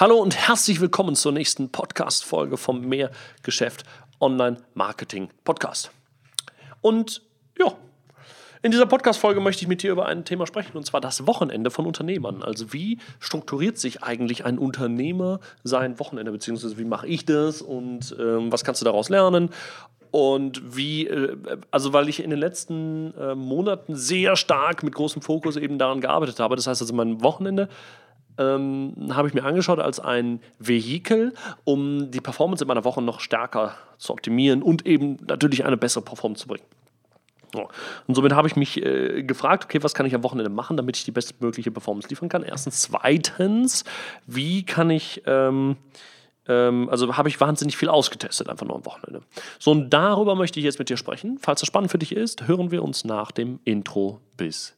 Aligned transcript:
Hallo 0.00 0.18
und 0.18 0.36
herzlich 0.36 0.80
willkommen 0.80 1.16
zur 1.16 1.32
nächsten 1.32 1.70
Podcast-Folge 1.70 2.56
vom 2.56 2.82
Mehrgeschäft 2.82 3.82
Online 4.20 4.58
Marketing 4.74 5.28
Podcast. 5.42 5.90
Und 6.80 7.22
ja, 7.58 7.72
in 8.62 8.70
dieser 8.70 8.86
Podcast-Folge 8.86 9.40
möchte 9.40 9.62
ich 9.62 9.68
mit 9.68 9.82
dir 9.82 9.90
über 9.90 10.06
ein 10.06 10.24
Thema 10.24 10.46
sprechen, 10.46 10.76
und 10.76 10.86
zwar 10.86 11.00
das 11.00 11.26
Wochenende 11.26 11.72
von 11.72 11.84
Unternehmern. 11.84 12.44
Also, 12.44 12.72
wie 12.72 12.98
strukturiert 13.18 13.76
sich 13.76 14.04
eigentlich 14.04 14.44
ein 14.44 14.60
Unternehmer 14.60 15.40
sein 15.64 15.98
Wochenende, 15.98 16.30
beziehungsweise 16.30 16.78
wie 16.78 16.84
mache 16.84 17.08
ich 17.08 17.24
das 17.24 17.60
und 17.60 18.14
ähm, 18.20 18.52
was 18.52 18.62
kannst 18.62 18.80
du 18.80 18.84
daraus 18.84 19.08
lernen? 19.08 19.50
Und 20.12 20.76
wie, 20.76 21.08
äh, 21.08 21.36
also 21.72 21.92
weil 21.92 22.08
ich 22.08 22.22
in 22.22 22.30
den 22.30 22.38
letzten 22.38 23.14
äh, 23.14 23.34
Monaten 23.34 23.96
sehr 23.96 24.36
stark 24.36 24.84
mit 24.84 24.94
großem 24.94 25.22
Fokus 25.22 25.56
eben 25.56 25.76
daran 25.76 26.00
gearbeitet 26.00 26.38
habe. 26.38 26.54
Das 26.54 26.68
heißt 26.68 26.82
also, 26.82 26.94
mein 26.94 27.20
Wochenende 27.20 27.68
ähm, 28.38 28.94
habe 29.10 29.28
ich 29.28 29.34
mir 29.34 29.44
angeschaut 29.44 29.80
als 29.80 30.00
ein 30.00 30.40
Vehikel, 30.58 31.34
um 31.64 32.10
die 32.10 32.20
Performance 32.20 32.64
in 32.64 32.68
meiner 32.68 32.84
Woche 32.84 33.02
noch 33.02 33.20
stärker 33.20 33.74
zu 33.98 34.12
optimieren 34.12 34.62
und 34.62 34.86
eben 34.86 35.18
natürlich 35.28 35.64
eine 35.64 35.76
bessere 35.76 36.02
Performance 36.02 36.42
zu 36.42 36.48
bringen. 36.48 36.64
So. 37.52 37.68
Und 38.06 38.14
somit 38.14 38.32
habe 38.32 38.46
ich 38.48 38.56
mich 38.56 38.82
äh, 38.84 39.22
gefragt, 39.22 39.64
okay, 39.64 39.82
was 39.82 39.94
kann 39.94 40.06
ich 40.06 40.14
am 40.14 40.22
Wochenende 40.22 40.50
machen, 40.50 40.76
damit 40.76 40.96
ich 40.96 41.04
die 41.04 41.10
bestmögliche 41.10 41.70
Performance 41.70 42.08
liefern 42.08 42.28
kann? 42.28 42.42
Erstens. 42.42 42.82
Zweitens, 42.82 43.84
wie 44.26 44.64
kann 44.64 44.90
ich, 44.90 45.22
ähm, 45.26 45.76
ähm, 46.46 46.88
also 46.90 47.16
habe 47.16 47.28
ich 47.28 47.40
wahnsinnig 47.40 47.76
viel 47.76 47.88
ausgetestet, 47.88 48.48
einfach 48.48 48.66
nur 48.66 48.76
am 48.76 48.84
Wochenende. 48.84 49.22
So, 49.58 49.70
und 49.70 49.90
darüber 49.90 50.34
möchte 50.34 50.60
ich 50.60 50.64
jetzt 50.64 50.78
mit 50.78 50.90
dir 50.90 50.96
sprechen. 50.96 51.38
Falls 51.40 51.60
das 51.60 51.66
spannend 51.66 51.90
für 51.90 51.98
dich 51.98 52.12
ist, 52.12 52.46
hören 52.46 52.70
wir 52.70 52.82
uns 52.82 53.04
nach 53.04 53.30
dem 53.32 53.60
Intro. 53.64 54.20
Bis 54.36 54.77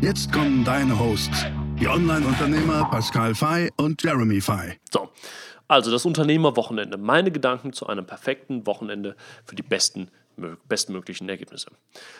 Jetzt 0.00 0.32
kommen 0.32 0.64
deine 0.64 0.96
Hosts, 0.96 1.46
die 1.80 1.88
Online-Unternehmer 1.88 2.88
Pascal 2.88 3.34
Fay 3.34 3.68
und 3.78 4.00
Jeremy 4.00 4.40
Fay. 4.40 4.78
So, 4.92 5.08
also 5.66 5.90
das 5.90 6.06
Unternehmerwochenende. 6.06 6.96
Meine 6.96 7.32
Gedanken 7.32 7.72
zu 7.72 7.88
einem 7.88 8.06
perfekten 8.06 8.64
Wochenende 8.64 9.16
für 9.44 9.56
die 9.56 9.64
besten 9.64 10.08
bestmöglichen 10.68 11.28
Ergebnisse. 11.28 11.72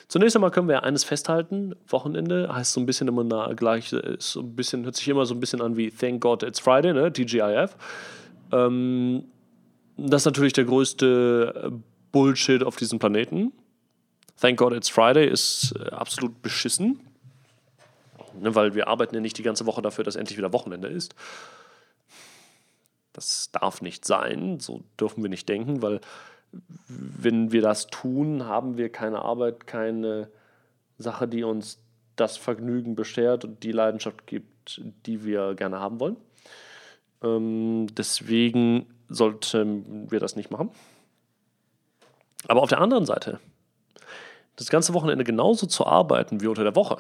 Zunächst 0.09 0.35
einmal 0.35 0.51
können 0.51 0.67
wir 0.67 0.83
eines 0.83 1.05
festhalten: 1.05 1.77
Wochenende 1.87 2.53
heißt 2.53 2.73
so 2.73 2.81
ein 2.81 2.87
bisschen 2.87 3.07
immer 3.07 3.23
nah, 3.23 3.53
gleich, 3.53 3.93
ist 3.93 4.33
so 4.33 4.41
ein 4.41 4.57
bisschen, 4.57 4.83
hört 4.83 4.97
sich 4.97 5.07
immer 5.07 5.25
so 5.25 5.35
ein 5.35 5.41
bisschen 5.41 5.63
an 5.63 5.77
wie 5.77 5.93
Thank 5.93 6.21
God 6.21 6.43
It's 6.43 6.59
Friday, 6.59 6.93
ne? 6.93 7.13
TGIF. 7.13 7.77
Ähm, 8.51 9.23
das 9.97 10.23
ist 10.23 10.27
natürlich 10.27 10.53
der 10.53 10.65
größte 10.65 11.73
Bullshit 12.11 12.65
auf 12.65 12.75
diesem 12.75 12.99
Planeten. 12.99 13.53
Thank 14.41 14.59
God 14.59 14.73
It's 14.73 14.89
Friday 14.89 15.29
ist 15.29 15.75
äh, 15.79 15.91
absolut 15.91 16.43
beschissen. 16.43 17.08
Ne, 18.41 18.55
weil 18.55 18.75
wir 18.75 18.89
arbeiten 18.89 19.15
ja 19.15 19.21
nicht 19.21 19.39
die 19.39 19.43
ganze 19.43 19.67
Woche 19.67 19.83
dafür, 19.83 20.05
dass 20.05 20.17
endlich 20.17 20.39
wieder 20.39 20.53
Wochenende 20.53 20.89
ist. 20.89 21.15
Das 23.13 23.51
darf 23.53 23.83
nicht 23.83 24.05
sein, 24.05 24.61
so 24.61 24.83
dürfen 25.01 25.23
wir 25.23 25.31
nicht 25.31 25.49
denken, 25.49 25.83
weil 25.83 26.01
wenn 26.87 27.53
wir 27.53 27.63
das 27.63 27.89
tun, 27.89 28.47
haben 28.47 28.79
wir 28.79 28.91
keine 28.91 29.23
Arbeit, 29.23 29.67
keine 29.67 30.31
Sache, 30.99 31.29
die 31.29 31.45
uns 31.45 31.79
das 32.17 32.37
Vergnügen 32.37 32.95
beschert 32.95 33.45
und 33.45 33.63
die 33.63 33.73
Leidenschaft 33.73 34.27
gibt, 34.27 34.81
die 35.07 35.25
wir 35.25 35.55
gerne 35.55 35.79
haben 35.79 36.01
wollen. 36.01 36.17
Ähm, 37.23 37.87
deswegen 37.95 38.87
sollten 39.09 40.11
wir 40.11 40.21
das 40.21 40.37
nicht 40.37 40.51
machen. 40.51 40.71
Aber 42.47 42.63
auf 42.63 42.69
der 42.69 42.81
anderen 42.81 43.07
Seite, 43.07 43.41
das 44.57 44.71
ganze 44.71 44.95
Wochenende 44.95 45.25
genauso 45.25 45.67
zu 45.67 45.87
arbeiten 45.87 46.41
wie 46.41 46.47
unter 46.47 46.65
der 46.65 46.77
Woche, 46.77 46.99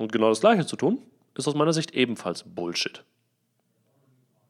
und 0.00 0.12
genau 0.12 0.30
das 0.30 0.40
Gleiche 0.40 0.66
zu 0.66 0.76
tun, 0.76 0.98
ist 1.36 1.46
aus 1.46 1.54
meiner 1.54 1.72
Sicht 1.72 1.92
ebenfalls 1.92 2.42
Bullshit. 2.42 3.04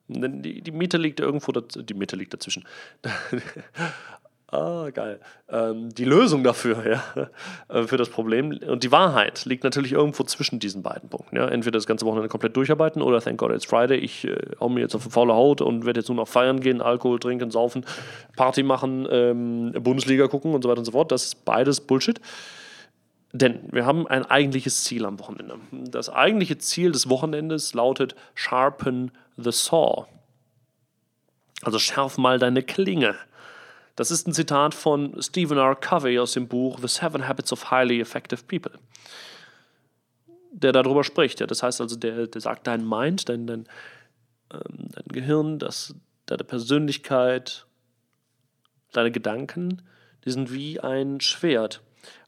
Die, 0.08 0.62
die 0.62 0.70
Miete 0.70 0.96
liegt 0.96 1.20
irgendwo, 1.20 1.52
die 1.52 1.94
Miete 1.94 2.16
liegt 2.16 2.32
dazwischen. 2.32 2.64
ah, 4.48 4.90
geil. 4.90 5.20
Ähm, 5.48 5.88
die 5.94 6.04
Lösung 6.04 6.42
dafür, 6.42 6.84
ja, 7.16 7.30
äh, 7.68 7.84
für 7.84 7.96
das 7.96 8.08
Problem 8.08 8.58
und 8.66 8.82
die 8.82 8.90
Wahrheit 8.90 9.44
liegt 9.44 9.62
natürlich 9.62 9.92
irgendwo 9.92 10.24
zwischen 10.24 10.58
diesen 10.58 10.82
beiden 10.82 11.08
Punkten. 11.08 11.36
Ja. 11.36 11.48
Entweder 11.48 11.78
das 11.78 11.86
ganze 11.86 12.06
Wochenende 12.06 12.28
komplett 12.28 12.56
durcharbeiten 12.56 13.02
oder 13.02 13.20
thank 13.20 13.38
God 13.38 13.52
it's 13.52 13.64
Friday, 13.64 13.98
ich 13.98 14.26
äh, 14.26 14.36
hau 14.58 14.68
mir 14.68 14.80
jetzt 14.80 14.94
auf 14.94 15.02
eine 15.02 15.10
faule 15.10 15.34
Haut 15.34 15.60
und 15.60 15.84
werde 15.84 16.00
jetzt 16.00 16.08
nur 16.08 16.16
noch 16.16 16.28
feiern 16.28 16.60
gehen, 16.60 16.80
Alkohol 16.80 17.18
trinken, 17.18 17.50
saufen, 17.50 17.84
Party 18.36 18.62
machen, 18.62 19.06
ähm, 19.10 19.72
Bundesliga 19.72 20.26
gucken 20.26 20.54
und 20.54 20.62
so 20.62 20.68
weiter 20.68 20.80
und 20.80 20.86
so 20.86 20.92
fort. 20.92 21.12
Das 21.12 21.24
ist 21.24 21.44
beides 21.44 21.80
Bullshit. 21.80 22.20
Denn 23.32 23.68
wir 23.70 23.86
haben 23.86 24.06
ein 24.08 24.26
eigentliches 24.26 24.84
Ziel 24.84 25.04
am 25.04 25.20
Wochenende. 25.20 25.58
Das 25.70 26.10
eigentliche 26.10 26.58
Ziel 26.58 26.90
des 26.90 27.08
Wochenendes 27.08 27.74
lautet 27.74 28.16
Sharpen 28.34 29.12
the 29.36 29.52
Saw. 29.52 30.06
Also 31.62 31.78
schärf 31.78 32.18
mal 32.18 32.38
deine 32.38 32.62
Klinge. 32.62 33.14
Das 33.94 34.10
ist 34.10 34.26
ein 34.26 34.32
Zitat 34.32 34.74
von 34.74 35.20
Stephen 35.20 35.58
R. 35.58 35.76
Covey 35.76 36.18
aus 36.18 36.32
dem 36.32 36.48
Buch 36.48 36.78
The 36.80 36.88
Seven 36.88 37.28
Habits 37.28 37.52
of 37.52 37.70
Highly 37.70 38.00
Effective 38.00 38.42
People, 38.44 38.72
der 40.52 40.72
darüber 40.72 41.04
spricht. 41.04 41.40
Das 41.50 41.62
heißt 41.62 41.80
also, 41.80 41.96
der, 41.96 42.26
der 42.26 42.40
sagt, 42.40 42.66
dein 42.66 42.88
Mind, 42.88 43.28
dein, 43.28 43.46
dein, 43.46 43.68
ähm, 44.52 44.88
dein 44.92 45.04
Gehirn, 45.08 45.58
das, 45.58 45.94
deine 46.26 46.44
Persönlichkeit, 46.44 47.66
deine 48.92 49.10
Gedanken, 49.10 49.82
die 50.24 50.30
sind 50.30 50.52
wie 50.52 50.80
ein 50.80 51.20
Schwert. 51.20 51.82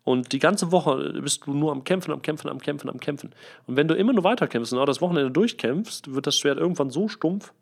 Und 0.04 0.32
die 0.32 0.40
ganze 0.40 0.72
Woche 0.72 1.20
bist 1.22 1.46
du 1.46 1.54
nur 1.54 1.70
am 1.70 1.84
Kämpfen, 1.84 2.10
am 2.10 2.22
Kämpfen, 2.22 2.48
am 2.48 2.58
Kämpfen, 2.58 2.88
am 2.90 2.98
Kämpfen. 2.98 3.34
Und 3.66 3.76
wenn 3.76 3.86
du 3.86 3.94
immer 3.94 4.12
nur 4.12 4.24
weiter 4.24 4.48
kämpfst 4.48 4.72
und 4.72 4.78
auch 4.78 4.86
das 4.86 5.00
Wochenende 5.00 5.30
durchkämpfst, 5.30 6.12
wird 6.12 6.26
das 6.26 6.36
Schwert 6.36 6.58
irgendwann 6.58 6.90
so 6.90 7.08
stumpf, 7.08 7.52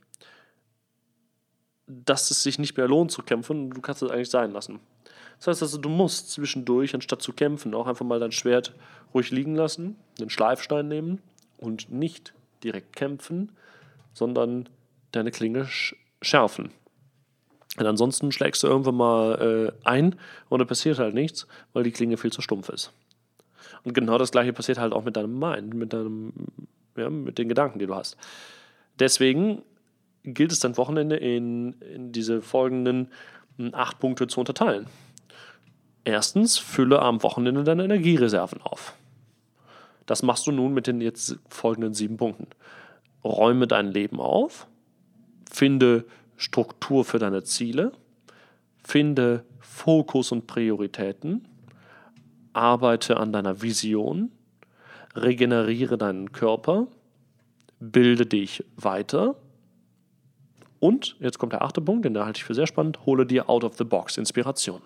dass 1.87 2.31
es 2.31 2.43
sich 2.43 2.59
nicht 2.59 2.77
mehr 2.77 2.89
lohnt 2.89 3.11
zu 3.11 3.23
kämpfen 3.23 3.65
und 3.65 3.71
du 3.71 3.81
kannst 3.81 4.03
es 4.03 4.11
eigentlich 4.11 4.31
sein 4.31 4.53
lassen. 4.53 4.81
Das 5.39 5.49
heißt 5.49 5.63
also, 5.63 5.79
du 5.79 5.89
musst 5.89 6.31
zwischendurch, 6.31 6.95
anstatt 6.95 7.23
zu 7.23 7.33
kämpfen, 7.33 7.75
auch 7.75 7.87
einfach 7.87 8.05
mal 8.05 8.21
dein 8.21 8.33
Schwert 8.33 8.75
ruhig 9.13 9.31
liegen 9.31 9.55
lassen, 9.55 9.97
den 10.19 10.31
Schleifstein 10.31 10.89
nehmen 10.89 11.21
und 11.59 11.91
nicht 11.91 12.35
direkt 12.63 12.95
kämpfen, 12.95 13.53
sondern 14.13 14.69
deine 15.13 15.31
Klinge 15.31 15.67
schärfen. 16.23 16.73
Und 17.81 17.87
ansonsten 17.87 18.31
schlägst 18.31 18.63
du 18.63 18.67
irgendwann 18.67 18.97
mal 18.97 19.73
äh, 19.75 19.89
ein 19.89 20.17
und 20.51 20.59
dann 20.59 20.69
passiert 20.69 20.99
halt 20.99 21.15
nichts, 21.15 21.47
weil 21.73 21.83
die 21.83 21.93
Klinge 21.93 22.19
viel 22.19 22.31
zu 22.31 22.43
stumpf 22.43 22.69
ist. 22.69 22.93
Und 23.85 23.95
genau 23.95 24.19
das 24.19 24.31
gleiche 24.31 24.53
passiert 24.53 24.79
halt 24.79 24.93
auch 24.93 25.05
mit 25.05 25.17
deinem 25.17 25.39
Mind, 25.39 25.73
mit 25.73 25.95
deinem, 25.95 26.33
ja, 26.97 27.09
mit 27.09 27.39
den 27.39 27.49
Gedanken, 27.49 27.79
die 27.79 27.87
du 27.87 27.95
hast. 27.95 28.19
Deswegen 28.99 29.63
gilt 30.25 30.53
es 30.53 30.61
dann 30.61 30.77
Wochenende 30.77 31.17
in, 31.17 31.73
in 31.81 32.13
diese 32.13 32.43
folgenden 32.43 33.09
hm, 33.57 33.75
acht 33.75 33.99
Punkte 33.99 34.27
zu 34.27 34.41
unterteilen. 34.41 34.87
Erstens, 36.05 36.59
fülle 36.59 37.01
am 37.01 37.23
Wochenende 37.23 37.65
deine 37.65 37.85
Energiereserven 37.85 38.61
auf. 38.61 38.95
Das 40.05 40.23
machst 40.23 40.47
du 40.47 40.53
nun 40.53 40.75
mit 40.75 40.87
den 40.87 41.01
jetzt 41.01 41.39
folgenden 41.49 41.95
sieben 41.95 42.19
Punkten. 42.19 42.49
Räume 43.25 43.67
dein 43.67 43.87
Leben 43.93 44.21
auf, 44.21 44.67
finde 45.51 46.05
Struktur 46.41 47.05
für 47.05 47.19
deine 47.19 47.45
Ziele, 47.45 47.93
finde 48.83 49.45
Fokus 49.61 50.33
und 50.33 50.47
Prioritäten, 50.47 51.47
arbeite 52.55 53.19
an 53.19 53.31
deiner 53.31 53.61
Vision, 53.61 54.33
regeneriere 55.15 55.99
deinen 55.99 56.33
Körper, 56.33 56.87
bilde 57.79 58.25
dich 58.25 58.65
weiter 58.77 59.37
und, 60.79 61.15
jetzt 61.21 61.39
kommt 61.39 61.53
der 61.53 61.61
achte 61.61 61.83
Punkt, 61.83 62.07
den 62.07 62.19
halte 62.19 62.39
ich 62.39 62.45
für 62.45 62.55
sehr 62.55 62.67
spannend, 62.67 63.05
hole 63.05 63.27
dir 63.27 63.51
out 63.51 63.63
of 63.63 63.77
the 63.77 63.85
box 63.85 64.17
Inspiration. 64.17 64.81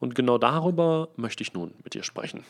Und 0.00 0.14
genau 0.14 0.38
darüber 0.38 1.10
möchte 1.16 1.42
ich 1.42 1.52
nun 1.52 1.74
mit 1.84 1.92
dir 1.92 2.02
sprechen. 2.02 2.42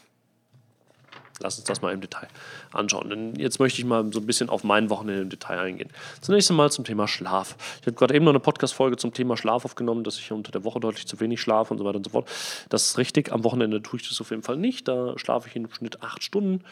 Lass 1.40 1.58
uns 1.58 1.67
das 1.67 1.82
mal 1.82 1.93
im 1.93 2.00
Detail 2.00 2.29
anschauen. 2.73 3.11
Denn 3.11 3.35
jetzt 3.37 3.61
möchte 3.61 3.81
ich 3.81 3.87
mal 3.87 4.12
so 4.12 4.20
ein 4.20 4.26
bisschen 4.26 4.49
auf 4.49 4.64
mein 4.64 4.90
Wochenende 4.90 5.23
im 5.23 5.31
Detail 5.31 5.58
eingehen. 5.58 5.90
Zunächst 6.20 6.50
einmal 6.50 6.70
zum 6.70 6.85
Thema 6.85 7.08
Schlaf. 7.08 7.56
Ich 7.81 7.87
habe 7.87 7.96
gerade 7.96 8.14
eben 8.14 8.25
noch 8.25 8.32
eine 8.32 8.40
Podcast-Folge 8.40 8.96
zum 8.96 9.12
Thema 9.12 9.37
Schlaf 9.37 9.64
aufgenommen, 9.64 10.05
dass 10.05 10.19
ich 10.19 10.32
unter 10.32 10.52
der 10.52 10.64
Woche 10.64 10.81
deutlich 10.81 11.06
zu 11.06 11.20
wenig 11.20 11.40
schlafe 11.40 11.73
und 11.73 11.79
so 11.79 11.85
weiter 11.85 11.96
und 11.96 12.05
so 12.05 12.11
fort. 12.11 12.29
Das 12.69 12.85
ist 12.85 12.99
richtig. 12.99 13.32
Am 13.32 13.44
Wochenende 13.44 13.82
tue 13.82 14.00
ich 14.00 14.08
das 14.08 14.20
auf 14.20 14.31
jeden 14.31 14.43
Fall 14.43 14.56
nicht. 14.56 14.88
Da 14.88 15.19
schlafe 15.19 15.49
ich 15.49 15.56
im 15.56 15.73
Schnitt 15.73 16.02
acht 16.02 16.23
Stunden. 16.23 16.64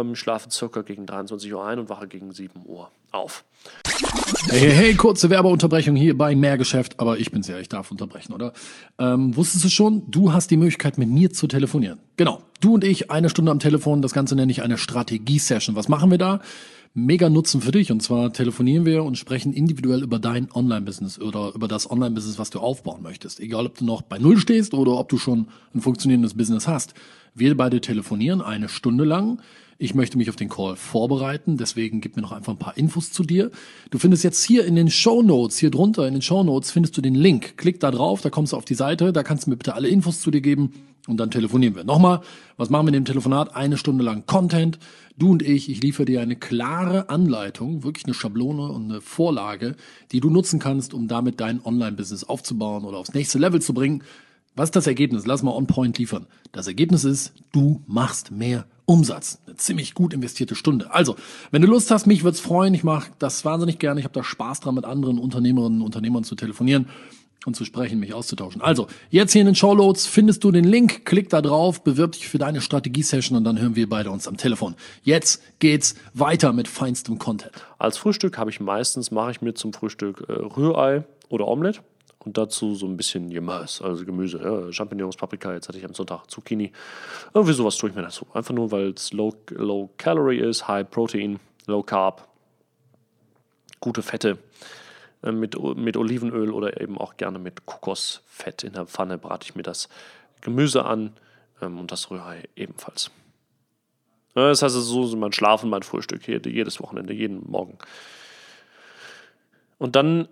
Ähm, 0.00 0.14
schlafe 0.14 0.50
circa 0.50 0.82
gegen 0.82 1.06
23 1.06 1.52
Uhr 1.52 1.64
ein 1.64 1.78
und 1.78 1.88
wache 1.88 2.08
gegen 2.08 2.32
7 2.32 2.62
Uhr 2.64 2.90
auf. 3.12 3.44
Hey, 4.48 4.70
hey, 4.70 4.94
kurze 4.94 5.30
Werbeunterbrechung 5.30 5.96
hier 5.96 6.16
bei 6.16 6.34
Mehrgeschäft, 6.34 7.00
aber 7.00 7.18
ich 7.18 7.30
bin's 7.30 7.48
ja, 7.48 7.58
ich 7.58 7.68
darf 7.68 7.90
unterbrechen, 7.90 8.32
oder? 8.32 8.52
Ähm, 8.98 9.36
wusstest 9.36 9.64
du 9.64 9.68
schon, 9.68 10.10
du 10.10 10.32
hast 10.32 10.50
die 10.50 10.56
Möglichkeit, 10.56 10.98
mit 10.98 11.08
mir 11.08 11.32
zu 11.32 11.46
telefonieren. 11.46 12.00
Genau, 12.16 12.42
du 12.60 12.74
und 12.74 12.84
ich, 12.84 13.10
eine 13.10 13.28
Stunde 13.28 13.50
am 13.50 13.60
Telefon, 13.60 14.02
das 14.02 14.12
Ganze 14.12 14.34
nenne 14.36 14.52
ich 14.52 14.62
eine 14.62 14.78
Strategie-Session. 14.78 15.76
Was 15.76 15.88
machen 15.88 16.10
wir 16.10 16.18
da? 16.18 16.40
Mega 16.94 17.28
Nutzen 17.28 17.60
für 17.60 17.72
dich. 17.72 17.90
Und 17.90 18.02
zwar 18.02 18.32
telefonieren 18.32 18.86
wir 18.86 19.02
und 19.02 19.18
sprechen 19.18 19.52
individuell 19.52 20.02
über 20.02 20.18
dein 20.18 20.50
Online-Business 20.52 21.20
oder 21.20 21.52
über 21.54 21.66
das 21.66 21.90
Online-Business, 21.90 22.38
was 22.38 22.50
du 22.50 22.60
aufbauen 22.60 23.02
möchtest. 23.02 23.40
Egal, 23.40 23.66
ob 23.66 23.76
du 23.76 23.84
noch 23.84 24.02
bei 24.02 24.18
Null 24.18 24.38
stehst 24.38 24.74
oder 24.74 24.92
ob 24.92 25.08
du 25.08 25.18
schon 25.18 25.48
ein 25.74 25.80
funktionierendes 25.80 26.34
Business 26.34 26.68
hast. 26.68 26.94
Wir 27.34 27.56
beide 27.56 27.80
telefonieren 27.80 28.40
eine 28.40 28.68
Stunde 28.68 29.04
lang 29.04 29.40
ich 29.78 29.94
möchte 29.94 30.18
mich 30.18 30.30
auf 30.30 30.36
den 30.36 30.48
Call 30.48 30.76
vorbereiten, 30.76 31.56
deswegen 31.56 32.00
gib 32.00 32.16
mir 32.16 32.22
noch 32.22 32.32
einfach 32.32 32.52
ein 32.52 32.58
paar 32.58 32.76
Infos 32.76 33.10
zu 33.12 33.24
dir. 33.24 33.50
Du 33.90 33.98
findest 33.98 34.22
jetzt 34.24 34.44
hier 34.44 34.64
in 34.64 34.76
den 34.76 34.90
Show 34.90 35.22
Notes, 35.22 35.58
hier 35.58 35.70
drunter 35.70 36.06
in 36.06 36.14
den 36.14 36.22
Show 36.22 36.44
Notes 36.44 36.70
findest 36.70 36.96
du 36.96 37.00
den 37.00 37.14
Link. 37.14 37.56
Klick 37.56 37.80
da 37.80 37.90
drauf, 37.90 38.20
da 38.20 38.30
kommst 38.30 38.52
du 38.52 38.56
auf 38.56 38.64
die 38.64 38.74
Seite, 38.74 39.12
da 39.12 39.22
kannst 39.22 39.46
du 39.46 39.50
mir 39.50 39.56
bitte 39.56 39.74
alle 39.74 39.88
Infos 39.88 40.20
zu 40.20 40.30
dir 40.30 40.40
geben 40.40 40.72
und 41.06 41.18
dann 41.18 41.30
telefonieren 41.30 41.74
wir. 41.74 41.84
Nochmal, 41.84 42.20
was 42.56 42.70
machen 42.70 42.86
wir 42.86 42.88
in 42.88 42.94
dem 42.94 43.04
Telefonat? 43.04 43.54
Eine 43.54 43.76
Stunde 43.76 44.04
lang 44.04 44.24
Content. 44.26 44.78
Du 45.16 45.30
und 45.30 45.42
ich, 45.42 45.68
ich 45.68 45.82
liefere 45.82 46.06
dir 46.06 46.20
eine 46.22 46.36
klare 46.36 47.08
Anleitung, 47.08 47.84
wirklich 47.84 48.06
eine 48.06 48.14
Schablone 48.14 48.72
und 48.72 48.90
eine 48.90 49.00
Vorlage, 49.00 49.76
die 50.12 50.20
du 50.20 50.30
nutzen 50.30 50.58
kannst, 50.58 50.94
um 50.94 51.06
damit 51.06 51.40
dein 51.40 51.64
Online-Business 51.64 52.24
aufzubauen 52.24 52.84
oder 52.84 52.98
aufs 52.98 53.14
nächste 53.14 53.38
Level 53.38 53.60
zu 53.60 53.74
bringen. 53.74 54.02
Was 54.56 54.68
ist 54.68 54.76
das 54.76 54.86
Ergebnis? 54.86 55.26
Lass 55.26 55.42
mal 55.42 55.52
on 55.52 55.66
point 55.66 55.98
liefern. 55.98 56.26
Das 56.52 56.68
Ergebnis 56.68 57.04
ist, 57.04 57.32
du 57.52 57.82
machst 57.86 58.30
mehr 58.30 58.66
Umsatz. 58.86 59.40
Eine 59.46 59.56
ziemlich 59.56 59.94
gut 59.94 60.14
investierte 60.14 60.54
Stunde. 60.54 60.92
Also, 60.92 61.16
wenn 61.50 61.62
du 61.62 61.68
Lust 61.68 61.90
hast, 61.90 62.06
mich 62.06 62.24
wird's 62.24 62.40
freuen. 62.40 62.72
Ich 62.74 62.84
mache 62.84 63.10
das 63.18 63.44
wahnsinnig 63.44 63.78
gerne. 63.78 64.00
Ich 64.00 64.04
habe 64.04 64.14
da 64.14 64.22
Spaß 64.22 64.60
dran, 64.60 64.74
mit 64.74 64.84
anderen 64.84 65.18
Unternehmerinnen 65.18 65.80
und 65.80 65.86
Unternehmern 65.86 66.24
zu 66.24 66.34
telefonieren 66.34 66.86
und 67.46 67.54
zu 67.54 67.64
sprechen, 67.64 68.00
mich 68.00 68.14
auszutauschen. 68.14 68.62
Also, 68.62 68.86
jetzt 69.10 69.32
hier 69.32 69.42
in 69.42 69.46
den 69.46 69.54
Showloads 69.54 70.06
findest 70.06 70.44
du 70.44 70.50
den 70.50 70.64
Link, 70.64 71.04
klick 71.04 71.28
da 71.28 71.42
drauf, 71.42 71.82
bewirb 71.82 72.12
dich 72.12 72.28
für 72.28 72.38
deine 72.38 72.60
Strategie-Session 72.60 73.36
und 73.36 73.44
dann 73.44 73.60
hören 73.60 73.76
wir 73.76 73.88
beide 73.88 74.10
uns 74.10 74.28
am 74.28 74.36
Telefon. 74.36 74.74
Jetzt 75.02 75.42
geht's 75.58 75.94
weiter 76.12 76.52
mit 76.52 76.68
feinstem 76.68 77.18
Content. 77.18 77.52
Als 77.78 77.98
Frühstück 77.98 78.38
habe 78.38 78.50
ich 78.50 78.60
meistens, 78.60 79.10
mache 79.10 79.30
ich 79.30 79.42
mir 79.42 79.54
zum 79.54 79.72
Frühstück 79.72 80.24
äh, 80.28 80.32
Rührei 80.32 81.04
oder 81.28 81.48
Omelette 81.48 81.80
und 82.24 82.38
dazu 82.38 82.74
so 82.74 82.86
ein 82.86 82.96
bisschen 82.96 83.30
Gemüse, 83.30 83.84
also 83.84 84.04
Gemüse, 84.04 84.40
ja, 84.42 84.72
Champignons, 84.72 85.16
Paprika, 85.16 85.52
jetzt 85.52 85.68
hatte 85.68 85.78
ich 85.78 85.84
am 85.84 85.94
Sonntag 85.94 86.30
Zucchini. 86.30 86.72
Irgendwie 87.34 87.52
sowas 87.52 87.76
tue 87.76 87.90
ich 87.90 87.96
mir 87.96 88.02
dazu. 88.02 88.26
Einfach 88.32 88.54
nur, 88.54 88.70
weil 88.70 88.90
es 88.90 89.12
low, 89.12 89.34
low 89.50 89.90
Calorie 89.98 90.38
ist, 90.38 90.66
High 90.66 90.88
Protein, 90.90 91.38
Low 91.66 91.82
Carb, 91.82 92.28
gute 93.80 94.02
Fette. 94.02 94.38
Äh, 95.24 95.32
mit, 95.32 95.56
mit 95.76 95.96
Olivenöl 95.96 96.50
oder 96.50 96.80
eben 96.80 96.98
auch 96.98 97.16
gerne 97.16 97.38
mit 97.38 97.66
Kokosfett 97.66 98.62
in 98.62 98.74
der 98.74 98.86
Pfanne 98.86 99.18
brate 99.18 99.46
ich 99.48 99.54
mir 99.54 99.62
das 99.62 99.88
Gemüse 100.40 100.84
an 100.84 101.12
ähm, 101.62 101.78
und 101.80 101.90
das 101.90 102.10
Rührei 102.10 102.44
ebenfalls. 102.56 103.10
Das 104.34 104.62
heißt, 104.62 104.74
so 104.74 105.06
sind 105.06 105.20
mein 105.20 105.32
Schlafen, 105.32 105.70
mein 105.70 105.84
Frühstück 105.84 106.26
jedes 106.26 106.80
Wochenende, 106.80 107.14
jeden 107.14 107.48
Morgen. 107.48 107.78
Und 109.78 109.94
dann 109.94 110.28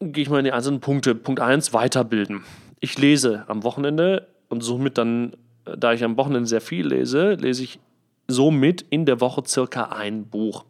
gehe 0.00 0.22
ich 0.22 0.30
mal 0.30 0.40
in 0.40 0.44
die 0.44 0.52
einzelnen 0.52 0.80
Punkte. 0.80 1.14
Punkt 1.14 1.40
1, 1.40 1.72
weiterbilden. 1.72 2.42
Ich 2.80 2.98
lese 2.98 3.44
am 3.46 3.62
Wochenende 3.62 4.26
und 4.48 4.62
somit 4.62 4.98
dann, 4.98 5.36
da 5.64 5.92
ich 5.92 6.02
am 6.02 6.16
Wochenende 6.16 6.48
sehr 6.48 6.60
viel 6.60 6.88
lese, 6.88 7.34
lese 7.34 7.62
ich 7.62 7.78
somit 8.26 8.84
in 8.90 9.06
der 9.06 9.20
Woche 9.20 9.44
circa 9.46 9.84
ein 9.84 10.26
Buch. 10.26 10.64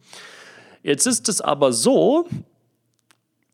Jetzt 0.83 1.07
ist 1.07 1.27
es 1.29 1.41
aber 1.41 1.73
so, 1.73 2.27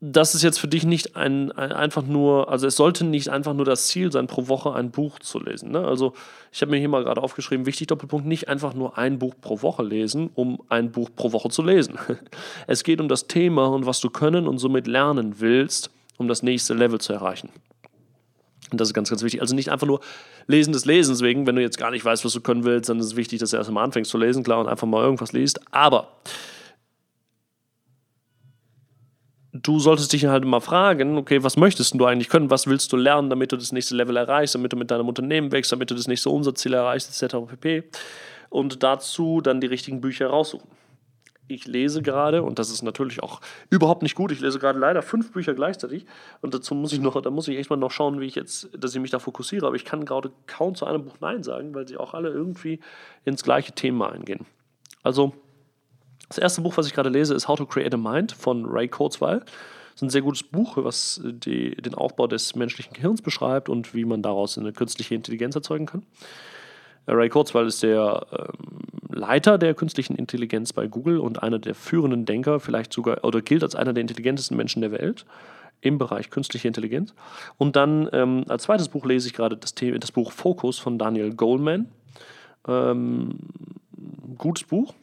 das 0.04 0.34
ist 0.34 0.42
jetzt 0.42 0.60
für 0.60 0.68
dich 0.68 0.84
nicht 0.84 1.16
ein, 1.16 1.52
ein, 1.52 1.72
einfach 1.72 2.02
nur, 2.02 2.50
also 2.50 2.66
es 2.66 2.76
sollte 2.76 3.06
nicht 3.06 3.30
einfach 3.30 3.54
nur 3.54 3.66
das 3.66 3.86
Ziel 3.86 4.12
sein, 4.12 4.26
pro 4.26 4.48
Woche 4.48 4.74
ein 4.74 4.90
Buch 4.90 5.20
zu 5.20 5.40
lesen. 5.40 5.72
Ne? 5.72 5.86
Also 5.86 6.14
ich 6.52 6.62
habe 6.62 6.72
mir 6.72 6.80
hier 6.80 6.90
mal 6.90 7.04
gerade 7.04 7.22
aufgeschrieben, 7.22 7.68
wichtig 7.68 7.86
Doppelpunkt, 7.88 8.26
nicht 8.26 8.50
einfach 8.50 8.74
nur 8.74 8.98
ein 8.98 9.20
Buch 9.20 9.36
pro 9.40 9.62
Woche 9.62 9.84
lesen, 9.84 10.32
um 10.34 10.60
ein 10.70 10.92
Buch 10.92 11.12
pro 11.16 11.32
Woche 11.34 11.50
zu 11.50 11.62
lesen. 11.62 12.00
Es 12.68 12.84
geht 12.84 13.00
um 13.00 13.10
das 13.10 13.28
Thema 13.28 13.68
und 13.68 13.86
was 13.86 14.00
du 14.00 14.10
können 14.10 14.48
und 14.48 14.58
somit 14.58 14.88
lernen 14.88 15.36
willst, 15.40 15.92
um 16.18 16.28
das 16.28 16.42
nächste 16.42 16.74
Level 16.74 17.00
zu 17.00 17.14
erreichen. 17.14 17.50
Und 18.72 18.82
das 18.82 18.90
ist 18.90 18.94
ganz, 18.96 19.10
ganz 19.10 19.22
wichtig. 19.22 19.42
Also 19.42 19.54
nicht 19.54 19.70
einfach 19.70 19.88
nur 19.88 20.00
Lesen 20.48 20.74
des 20.74 20.86
Lesens 20.86 21.22
wegen, 21.22 21.46
wenn 21.46 21.56
du 21.56 21.62
jetzt 21.62 21.78
gar 21.78 21.92
nicht 21.92 22.04
weißt, 22.04 22.26
was 22.26 22.34
du 22.34 22.42
können 22.42 22.64
willst, 22.64 22.90
dann 22.90 23.00
ist 23.00 23.06
es 23.06 23.16
wichtig, 23.16 23.40
dass 23.40 23.52
du 23.52 23.58
erst 23.58 23.70
einmal 23.70 23.84
anfängst 23.84 24.10
zu 24.10 24.18
lesen, 24.18 24.44
klar, 24.44 24.62
und 24.62 24.68
einfach 24.68 24.88
mal 24.88 25.04
irgendwas 25.04 25.32
liest. 25.34 25.60
Aber 25.72 26.08
du 29.62 29.80
solltest 29.80 30.14
dich 30.14 30.26
halt 30.26 30.44
immer 30.44 30.62
fragen, 30.62 31.18
okay, 31.18 31.44
was 31.44 31.58
möchtest 31.58 31.94
du 32.00 32.06
eigentlich 32.06 32.30
können, 32.30 32.50
was 32.50 32.68
willst 32.68 32.92
du 32.94 32.98
lernen, 32.98 33.30
damit 33.30 33.52
du 33.52 33.58
das 33.58 33.72
nächste 33.72 33.96
Level 33.96 34.18
erreichst, 34.18 34.56
damit 34.56 34.74
du 34.74 34.78
mit 34.78 34.92
deinem 34.92 35.08
Unternehmen 35.08 35.52
wächst, 35.52 35.72
damit 35.72 35.92
du 35.92 35.96
das 35.96 36.08
nächste 36.08 36.30
Umsatzziel 36.30 36.74
erreichst, 36.74 37.22
etc. 37.22 37.38
pp. 37.48 37.84
Und 38.50 38.84
dazu 38.84 39.42
dann 39.42 39.62
die 39.62 39.68
richtigen 39.68 40.02
Bücher 40.02 40.28
raussuchen. 40.28 40.70
Ich 41.48 41.68
lese 41.68 42.02
gerade, 42.02 42.44
und 42.44 42.60
das 42.60 42.70
ist 42.70 42.82
natürlich 42.82 43.22
auch 43.22 43.42
überhaupt 43.70 44.04
nicht 44.04 44.16
gut, 44.16 44.32
ich 44.32 44.40
lese 44.40 44.58
gerade 44.58 44.80
leider 44.80 45.02
fünf 45.02 45.34
Bücher 45.34 45.54
gleichzeitig. 45.54 46.06
Und 46.42 46.54
dazu 46.54 46.74
muss 46.76 46.94
ich 46.94 47.02
noch, 47.02 47.22
da 47.22 47.30
muss 47.30 47.48
ich 47.50 47.58
echt 47.58 47.70
mal 47.70 47.76
noch 47.76 47.92
schauen, 47.92 48.22
wie 48.22 48.26
ich 48.26 48.36
jetzt, 48.36 48.70
dass 48.78 48.96
ich 48.96 49.02
mich 49.02 49.12
da 49.12 49.20
fokussiere. 49.20 49.68
Aber 49.68 49.76
ich 49.76 49.84
kann 49.84 50.06
gerade 50.06 50.32
kaum 50.48 50.76
zu 50.76 50.86
einem 50.86 51.04
Buch 51.04 51.16
Nein 51.20 51.44
sagen, 51.44 51.76
weil 51.76 51.88
sie 51.88 51.98
auch 51.98 52.14
alle 52.14 52.30
irgendwie 52.30 52.80
ins 53.26 53.44
gleiche 53.44 53.74
Thema 53.74 54.14
eingehen. 54.14 54.46
Also, 55.04 55.34
das 56.32 56.38
erste 56.38 56.62
Buch, 56.62 56.78
was 56.78 56.88
ich 56.88 56.94
gerade 56.94 57.10
lese, 57.10 57.34
ist 57.34 57.50
How 57.50 57.58
to 57.58 57.66
Create 57.66 57.94
a 57.94 57.98
Mind 57.98 58.32
von 58.32 58.66
Ray 58.66 58.88
Kurzweil. 58.88 59.40
Das 59.40 59.96
ist 59.96 60.02
ein 60.02 60.10
sehr 60.10 60.22
gutes 60.22 60.44
Buch, 60.44 60.78
was 60.78 61.20
die, 61.26 61.76
den 61.76 61.94
Aufbau 61.94 62.28
des 62.28 62.56
menschlichen 62.56 62.94
Gehirns 62.94 63.22
beschreibt 63.22 63.68
und 63.68 63.94
wie 63.94 64.06
man 64.06 64.22
daraus 64.22 64.58
eine 64.58 64.72
künstliche 64.72 65.14
Intelligenz 65.14 65.56
erzeugen 65.56 65.88
kann. 65.88 66.04
Äh, 67.06 67.12
Ray 67.12 67.28
Kurzweil 67.28 67.68
ist 67.68 67.84
der 67.84 68.26
ähm, 68.32 68.80
Leiter 69.14 69.58
der 69.58 69.74
künstlichen 69.74 70.16
Intelligenz 70.16 70.72
bei 70.72 70.88
Google 70.88 71.20
und 71.20 71.44
einer 71.44 71.60
der 71.60 71.76
führenden 71.76 72.24
Denker, 72.24 72.62
vielleicht 72.62 72.94
sogar, 72.94 73.26
oder 73.26 73.42
gilt 73.42 73.64
als 73.64 73.76
einer 73.76 73.92
der 73.92 74.00
intelligentesten 74.02 74.56
Menschen 74.56 74.82
der 74.82 74.94
Welt 74.94 75.26
im 75.82 75.98
Bereich 75.98 76.30
künstliche 76.30 76.70
Intelligenz. 76.70 77.14
Und 77.58 77.76
dann 77.76 78.08
ähm, 78.14 78.46
als 78.48 78.64
zweites 78.64 78.88
Buch 78.88 79.04
lese 79.04 79.28
ich 79.28 79.34
gerade 79.34 79.58
das, 79.58 79.76
das 79.76 80.12
Buch 80.14 80.32
Focus 80.32 80.80
von 80.80 80.98
Daniel 80.98 81.34
Goleman. 81.36 81.90
Ähm, 82.68 83.40
gutes 84.38 84.64
Buch 84.64 84.94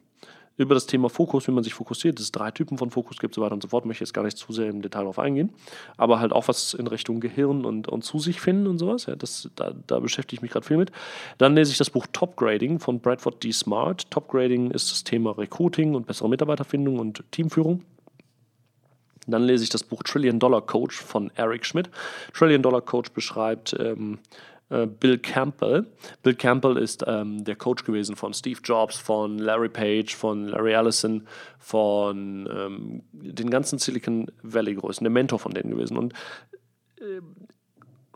über 0.58 0.74
das 0.74 0.86
Thema 0.86 1.08
Fokus, 1.08 1.46
wie 1.46 1.52
man 1.52 1.64
sich 1.64 1.72
fokussiert, 1.72 2.18
dass 2.18 2.24
es 2.24 2.32
drei 2.32 2.50
Typen 2.50 2.76
von 2.76 2.90
Fokus 2.90 3.18
gibt, 3.18 3.34
so 3.34 3.40
weiter 3.40 3.54
und 3.54 3.62
so 3.62 3.68
fort, 3.68 3.86
möchte 3.86 4.02
ich 4.02 4.08
jetzt 4.08 4.14
gar 4.14 4.24
nicht 4.24 4.36
zu 4.36 4.52
sehr 4.52 4.68
im 4.68 4.82
Detail 4.82 5.00
darauf 5.00 5.18
eingehen. 5.18 5.50
Aber 5.96 6.18
halt 6.18 6.32
auch 6.32 6.48
was 6.48 6.74
in 6.74 6.88
Richtung 6.88 7.20
Gehirn 7.20 7.64
und, 7.64 7.88
und 7.88 8.02
zu 8.02 8.18
sich 8.18 8.40
finden 8.40 8.66
und 8.66 8.78
sowas. 8.78 9.06
Ja, 9.06 9.16
das, 9.16 9.48
da, 9.54 9.72
da 9.86 10.00
beschäftige 10.00 10.38
ich 10.38 10.42
mich 10.42 10.50
gerade 10.50 10.66
viel 10.66 10.76
mit. 10.76 10.90
Dann 11.38 11.54
lese 11.54 11.70
ich 11.70 11.78
das 11.78 11.90
Buch 11.90 12.06
Top 12.12 12.36
Grading 12.36 12.80
von 12.80 12.98
Bradford 12.98 13.42
D. 13.42 13.52
Smart. 13.52 14.10
Top 14.10 14.28
Grading 14.28 14.72
ist 14.72 14.90
das 14.90 15.04
Thema 15.04 15.30
Recruiting 15.30 15.94
und 15.94 16.06
bessere 16.06 16.28
Mitarbeiterfindung 16.28 16.98
und 16.98 17.22
Teamführung. 17.30 17.84
Dann 19.28 19.44
lese 19.44 19.62
ich 19.62 19.70
das 19.70 19.84
Buch 19.84 20.02
Trillion 20.02 20.40
Dollar 20.40 20.62
Coach 20.62 20.96
von 20.96 21.30
Eric 21.36 21.66
Schmidt. 21.66 21.90
Trillion 22.32 22.62
Dollar 22.62 22.80
Coach 22.80 23.10
beschreibt 23.12 23.76
ähm, 23.78 24.14
äh, 24.14 24.18
Bill 24.68 25.18
Campbell. 25.18 25.86
Bill 26.22 26.34
Campbell 26.34 26.76
ist 26.76 27.02
ähm, 27.06 27.44
der 27.44 27.56
Coach 27.56 27.84
gewesen 27.84 28.16
von 28.16 28.34
Steve 28.34 28.60
Jobs, 28.62 28.98
von 28.98 29.38
Larry 29.38 29.70
Page, 29.70 30.14
von 30.14 30.48
Larry 30.48 30.72
Ellison, 30.72 31.26
von 31.58 32.48
ähm, 32.52 33.02
den 33.12 33.48
ganzen 33.48 33.78
Silicon 33.78 34.26
Valley 34.42 34.74
Größen, 34.74 35.04
der 35.04 35.10
Mentor 35.10 35.38
von 35.38 35.52
denen 35.52 35.70
gewesen. 35.70 35.96
Und 35.96 36.12
äh, 37.00 37.22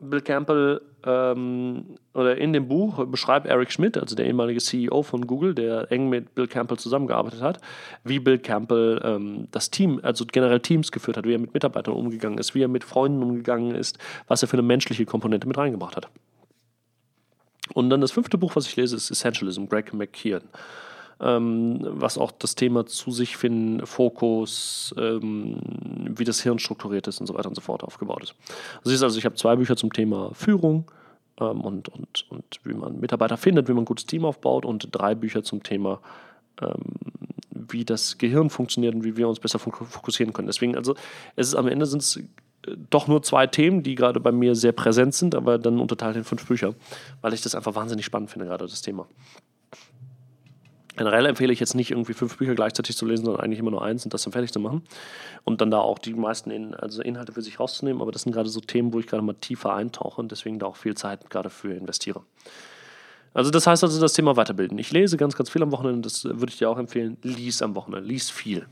Bill 0.03 0.21
Campbell 0.21 0.83
ähm, 1.07 1.97
oder 2.13 2.37
in 2.37 2.53
dem 2.53 2.69
Buch 2.69 3.07
beschreibt 3.07 3.47
Eric 3.47 3.73
Schmidt, 3.73 3.97
also 3.97 4.15
der 4.15 4.27
ehemalige 4.27 4.61
CEO 4.61 5.03
von 5.03 5.27
Google, 5.27 5.55
der 5.55 5.91
eng 5.91 6.09
mit 6.09 6.35
Bill 6.35 6.49
Campbell 6.49 6.79
zusammengearbeitet 6.79 7.41
hat, 7.41 7.61
wie 8.05 8.19
Bill 8.19 8.39
Campbell 8.39 9.01
ähm, 9.05 9.49
das 9.53 9.71
Team, 9.71 10.01
also 10.03 10.25
generell 10.27 10.61
Teams 10.61 10.93
geführt 10.93 11.17
hat, 11.17 11.25
wie 11.25 11.35
er 11.35 11.39
mit 11.39 11.55
Mitarbeitern 11.55 11.95
umgegangen 11.95 12.39
ist, 12.39 12.55
wie 12.55 12.63
er 12.63 12.69
mit 12.69 12.85
Freunden 12.85 13.23
umgegangen 13.23 13.75
ist, 13.75 13.99
was 14.27 14.43
er 14.43 14.49
für 14.49 14.59
eine 14.59 14.63
menschliche 14.63 15.07
Komponente 15.07 15.47
mit 15.47 15.57
reingebracht 15.57 15.97
hat. 15.97 16.09
Und 17.75 17.91
dann 17.91 18.01
das 18.01 18.13
fünfte 18.13 18.39
Buch, 18.39 18.57
was 18.57 18.67
ich 18.67 18.77
lese, 18.77 18.97
ist 18.97 19.11
Essentialism, 19.11 19.67
Greg 19.67 19.93
McKeon. 19.93 20.43
Ähm, 21.21 21.79
was 21.83 22.19
auch 22.19 22.33
das 22.33 22.55
Thema 22.55 22.85
zu 22.87 23.13
sich 23.13 23.37
finden, 23.37 23.87
Fokus, 23.87 24.95
ähm, 24.99 25.61
wie 26.09 26.25
das 26.25 26.43
Hirn 26.43 26.59
strukturiert 26.59 27.07
ist 27.07 27.21
und 27.21 27.27
so 27.27 27.35
weiter 27.35 27.49
und 27.49 27.55
so 27.55 27.61
fort 27.61 27.85
aufgebaut 27.85 28.25
ist. 28.25 28.35
Du 28.83 28.91
siehst 28.91 29.03
also, 29.05 29.19
ich 29.19 29.25
habe 29.25 29.37
zwei 29.37 29.55
Bücher 29.55 29.77
zum 29.77 29.93
Thema 29.93 30.31
Führung 30.35 30.91
ähm, 31.39 31.61
und, 31.61 31.89
und, 31.89 32.27
und 32.31 32.61
wie 32.65 32.75
man 32.75 32.99
Mitarbeiter 32.99 33.37
findet, 33.37 33.69
wie 33.69 33.73
man 33.73 33.83
ein 33.83 33.87
gutes 33.87 34.07
Team 34.07 34.25
aufbaut 34.25 34.65
und 34.65 34.89
drei 34.91 35.15
Bücher 35.15 35.45
zum 35.45 35.63
Thema 35.63 36.01
ähm, 36.61 36.83
wie 37.55 37.85
das 37.85 38.19
Gehirn 38.19 38.51
funktioniert 38.51 38.95
und 38.95 39.05
wie 39.05 39.17
wir 39.17 39.29
uns 39.29 39.41
besser 39.41 39.59
fokussieren 39.59 40.33
können. 40.33 40.47
Deswegen, 40.47 40.77
also, 40.77 40.95
es 41.37 41.49
ist 41.49 41.55
am 41.55 41.69
Ende 41.69 41.87
sind 41.87 42.03
es 42.03 42.21
doch 42.91 43.09
nur 43.09 43.23
zwei 43.23 43.47
Themen, 43.47 43.83
die 43.83 43.95
gerade 43.95 44.21
bei 44.21 44.33
mir 44.33 44.55
sehr 44.55 44.73
präsent 44.73 45.15
sind, 45.15 45.35
aber 45.35 45.59
dann 45.59 45.81
unterteilt 45.81 46.17
in 46.17 46.25
fünf 46.25 46.47
Bücher, 46.47 46.75
weil 47.21 47.35
ich 47.35 47.43
das 47.43 47.55
einfach 47.55 47.75
wahnsinnig 47.75 48.05
spannend 48.05 48.31
finde, 48.31 48.47
gerade 48.47 48.67
das 48.67 48.83
Thema. 48.83 49.07
Generell 50.97 51.25
empfehle 51.25 51.53
ich 51.53 51.61
jetzt 51.61 51.75
nicht 51.75 51.91
irgendwie 51.91 52.13
fünf 52.13 52.37
Bücher 52.37 52.55
gleichzeitig 52.55 52.97
zu 52.97 53.07
lesen, 53.07 53.25
sondern 53.25 53.43
eigentlich 53.43 53.59
immer 53.59 53.71
nur 53.71 53.83
eins 53.83 54.05
und 54.05 54.13
das 54.13 54.23
dann 54.25 54.33
fertig 54.33 54.53
zu 54.53 54.61
machen. 54.61 54.83
Und 55.43 55.63
dann 55.63 55.71
da 55.71 55.79
auch 55.79 55.99
die 55.99 56.13
meisten 56.13 56.51
In 56.51 56.75
also 56.75 57.01
Inhalte 57.01 57.33
für 57.33 57.41
sich 57.41 57.59
rauszunehmen. 57.59 58.03
Aber 58.03 58.13
das 58.13 58.23
sind 58.23 58.33
gerade 58.33 58.51
so 58.51 58.61
Themen, 58.61 58.93
wo 58.93 59.01
ich 59.01 59.07
gerade 59.07 59.23
mal 59.23 59.35
tiefer 59.35 59.75
eintauche 59.75 60.21
und 60.21 60.31
deswegen 60.31 60.59
da 60.59 60.67
auch 60.67 60.77
viel 60.77 60.95
Zeit 60.95 61.31
gerade 61.31 61.49
für 61.49 61.73
investiere. 61.73 62.21
Also 63.33 63.51
das 63.51 63.67
heißt 63.67 63.83
also 63.83 63.99
das 64.01 64.13
Thema 64.13 64.37
Weiterbilden. 64.37 64.79
Ich 64.79 64.93
lese 64.93 65.17
ganz, 65.17 65.35
ganz 65.35 65.49
viel 65.49 65.63
am 65.63 65.73
Wochenende, 65.73 66.03
das 66.03 66.25
würde 66.25 66.51
ich 66.51 66.59
dir 66.59 66.69
auch 66.69 66.79
empfehlen. 66.79 67.17
Lies 67.23 67.63
am 67.63 67.75
Wochenende, 67.75 68.07
lies 68.07 68.29
viel. 68.29 68.67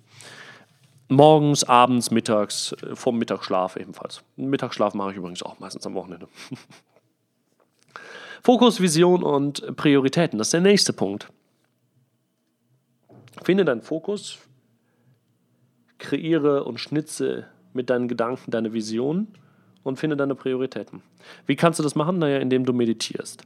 Morgens, 1.11 1.65
abends, 1.65 2.13
mittags, 2.13 2.73
äh, 2.85 2.95
vorm 2.95 3.19
Mittagsschlaf 3.19 3.75
ebenfalls. 3.75 4.23
Mittagsschlaf 4.37 4.95
mache 4.95 5.11
ich 5.11 5.17
übrigens 5.17 5.43
auch 5.43 5.59
meistens 5.59 5.85
am 5.85 5.95
Wochenende. 5.95 6.29
Fokus, 8.45 8.81
Vision 8.81 9.25
und 9.25 9.77
Prioritäten, 9.77 10.39
das 10.39 10.47
ist 10.47 10.53
der 10.53 10.61
nächste 10.61 10.93
Punkt. 10.93 11.29
Finde 13.43 13.65
deinen 13.65 13.83
Fokus, 13.83 14.39
kreiere 15.99 16.63
und 16.63 16.79
schnitze 16.79 17.47
mit 17.73 17.91
deinen 17.91 18.07
Gedanken 18.07 18.53
deine 18.53 18.73
Vision 18.73 19.27
und 19.83 19.99
finde 19.99 20.17
deine 20.17 20.37
Prioritäten. 20.37 21.03
Wie 21.45 21.57
kannst 21.57 21.81
du 21.81 21.83
das 21.83 21.97
machen? 21.97 22.21
Naja, 22.21 22.39
indem 22.39 22.65
du 22.65 22.73
meditierst. 22.73 23.43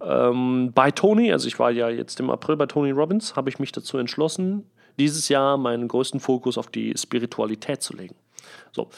Ähm, 0.00 0.72
bei 0.74 0.90
Tony, 0.90 1.32
also 1.32 1.46
ich 1.46 1.60
war 1.60 1.70
ja 1.70 1.88
jetzt 1.88 2.18
im 2.18 2.28
April 2.28 2.56
bei 2.56 2.66
Tony 2.66 2.90
Robbins, 2.90 3.36
habe 3.36 3.50
ich 3.50 3.60
mich 3.60 3.70
dazu 3.70 3.98
entschlossen, 3.98 4.66
dieses 4.98 5.28
Jahr 5.28 5.56
meinen 5.56 5.88
größten 5.88 6.20
Fokus 6.20 6.58
auf 6.58 6.68
die 6.68 6.94
Spiritualität 6.96 7.82
zu 7.82 7.94
legen. 7.96 8.14
So, 8.72 8.88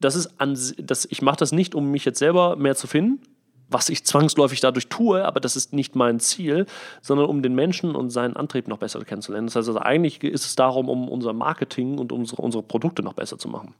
das 0.00 0.16
ist 0.16 0.40
an, 0.40 0.58
das, 0.78 1.06
ich 1.10 1.22
mache 1.22 1.36
das 1.36 1.52
nicht, 1.52 1.74
um 1.74 1.90
mich 1.90 2.04
jetzt 2.04 2.18
selber 2.18 2.56
mehr 2.56 2.74
zu 2.74 2.86
finden, 2.86 3.20
was 3.68 3.88
ich 3.88 4.04
zwangsläufig 4.04 4.60
dadurch 4.60 4.88
tue, 4.88 5.24
aber 5.24 5.38
das 5.38 5.54
ist 5.54 5.72
nicht 5.72 5.94
mein 5.94 6.18
Ziel, 6.18 6.66
sondern 7.00 7.28
um 7.28 7.42
den 7.42 7.54
Menschen 7.54 7.94
und 7.94 8.10
seinen 8.10 8.34
Antrieb 8.34 8.66
noch 8.66 8.78
besser 8.78 9.04
kennenzulernen. 9.04 9.46
Das 9.46 9.56
heißt 9.56 9.68
also, 9.68 9.78
eigentlich 9.78 10.22
ist 10.24 10.44
es 10.44 10.56
darum, 10.56 10.88
um 10.88 11.08
unser 11.08 11.32
Marketing 11.32 11.98
und 11.98 12.10
unsere, 12.10 12.42
unsere 12.42 12.62
Produkte 12.64 13.02
noch 13.02 13.14
besser 13.14 13.38
zu 13.38 13.48
machen. 13.48 13.74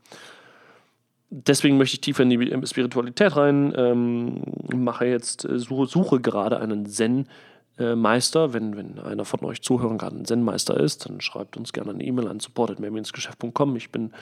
Deswegen 1.30 1.76
möchte 1.76 1.94
ich 1.94 2.00
tiefer 2.00 2.22
in 2.24 2.30
die 2.30 2.66
Spiritualität 2.66 3.36
rein, 3.36 3.72
ähm, 3.76 4.42
mache 4.74 5.06
jetzt, 5.06 5.44
äh, 5.44 5.58
suche, 5.58 5.86
suche 5.86 6.20
gerade 6.20 6.58
einen 6.58 6.86
Zen- 6.86 7.26
Meister, 7.80 8.52
wenn, 8.52 8.76
wenn 8.76 8.98
einer 8.98 9.24
von 9.24 9.44
euch 9.44 9.62
Zuhörern 9.62 9.98
gerade 9.98 10.16
ein 10.16 10.24
Zen-Meister 10.24 10.78
ist, 10.78 11.08
dann 11.08 11.20
schreibt 11.20 11.56
uns 11.56 11.72
gerne 11.72 11.90
eine 11.90 12.04
E-Mail 12.04 12.28
an 12.28 12.40
support.mehrminsgeschäft.com. 12.40 13.76
Ich 13.76 13.90
bin 13.90 14.12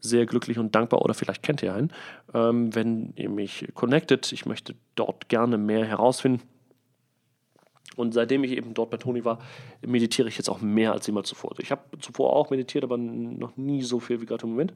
sehr 0.00 0.26
glücklich 0.26 0.58
und 0.58 0.74
dankbar 0.74 1.02
oder 1.02 1.14
vielleicht 1.14 1.42
kennt 1.42 1.62
ihr 1.62 1.74
einen, 1.74 1.90
ähm, 2.34 2.74
wenn 2.74 3.12
ihr 3.16 3.30
mich 3.30 3.68
connectet. 3.74 4.32
Ich 4.32 4.46
möchte 4.46 4.74
dort 4.94 5.28
gerne 5.28 5.58
mehr 5.58 5.84
herausfinden. 5.84 6.42
Und 7.94 8.12
seitdem 8.12 8.44
ich 8.44 8.52
eben 8.52 8.74
dort 8.74 8.90
bei 8.90 8.96
Toni 8.96 9.24
war, 9.24 9.38
meditiere 9.80 10.28
ich 10.28 10.36
jetzt 10.36 10.48
auch 10.48 10.60
mehr 10.60 10.92
als 10.92 11.06
jemals 11.06 11.28
zuvor. 11.28 11.52
Ich 11.58 11.70
habe 11.70 11.82
zuvor 12.00 12.34
auch 12.34 12.50
meditiert, 12.50 12.84
aber 12.84 12.98
noch 12.98 13.56
nie 13.56 13.82
so 13.82 14.00
viel 14.00 14.20
wie 14.20 14.26
gerade 14.26 14.44
im 14.44 14.50
Moment. 14.50 14.74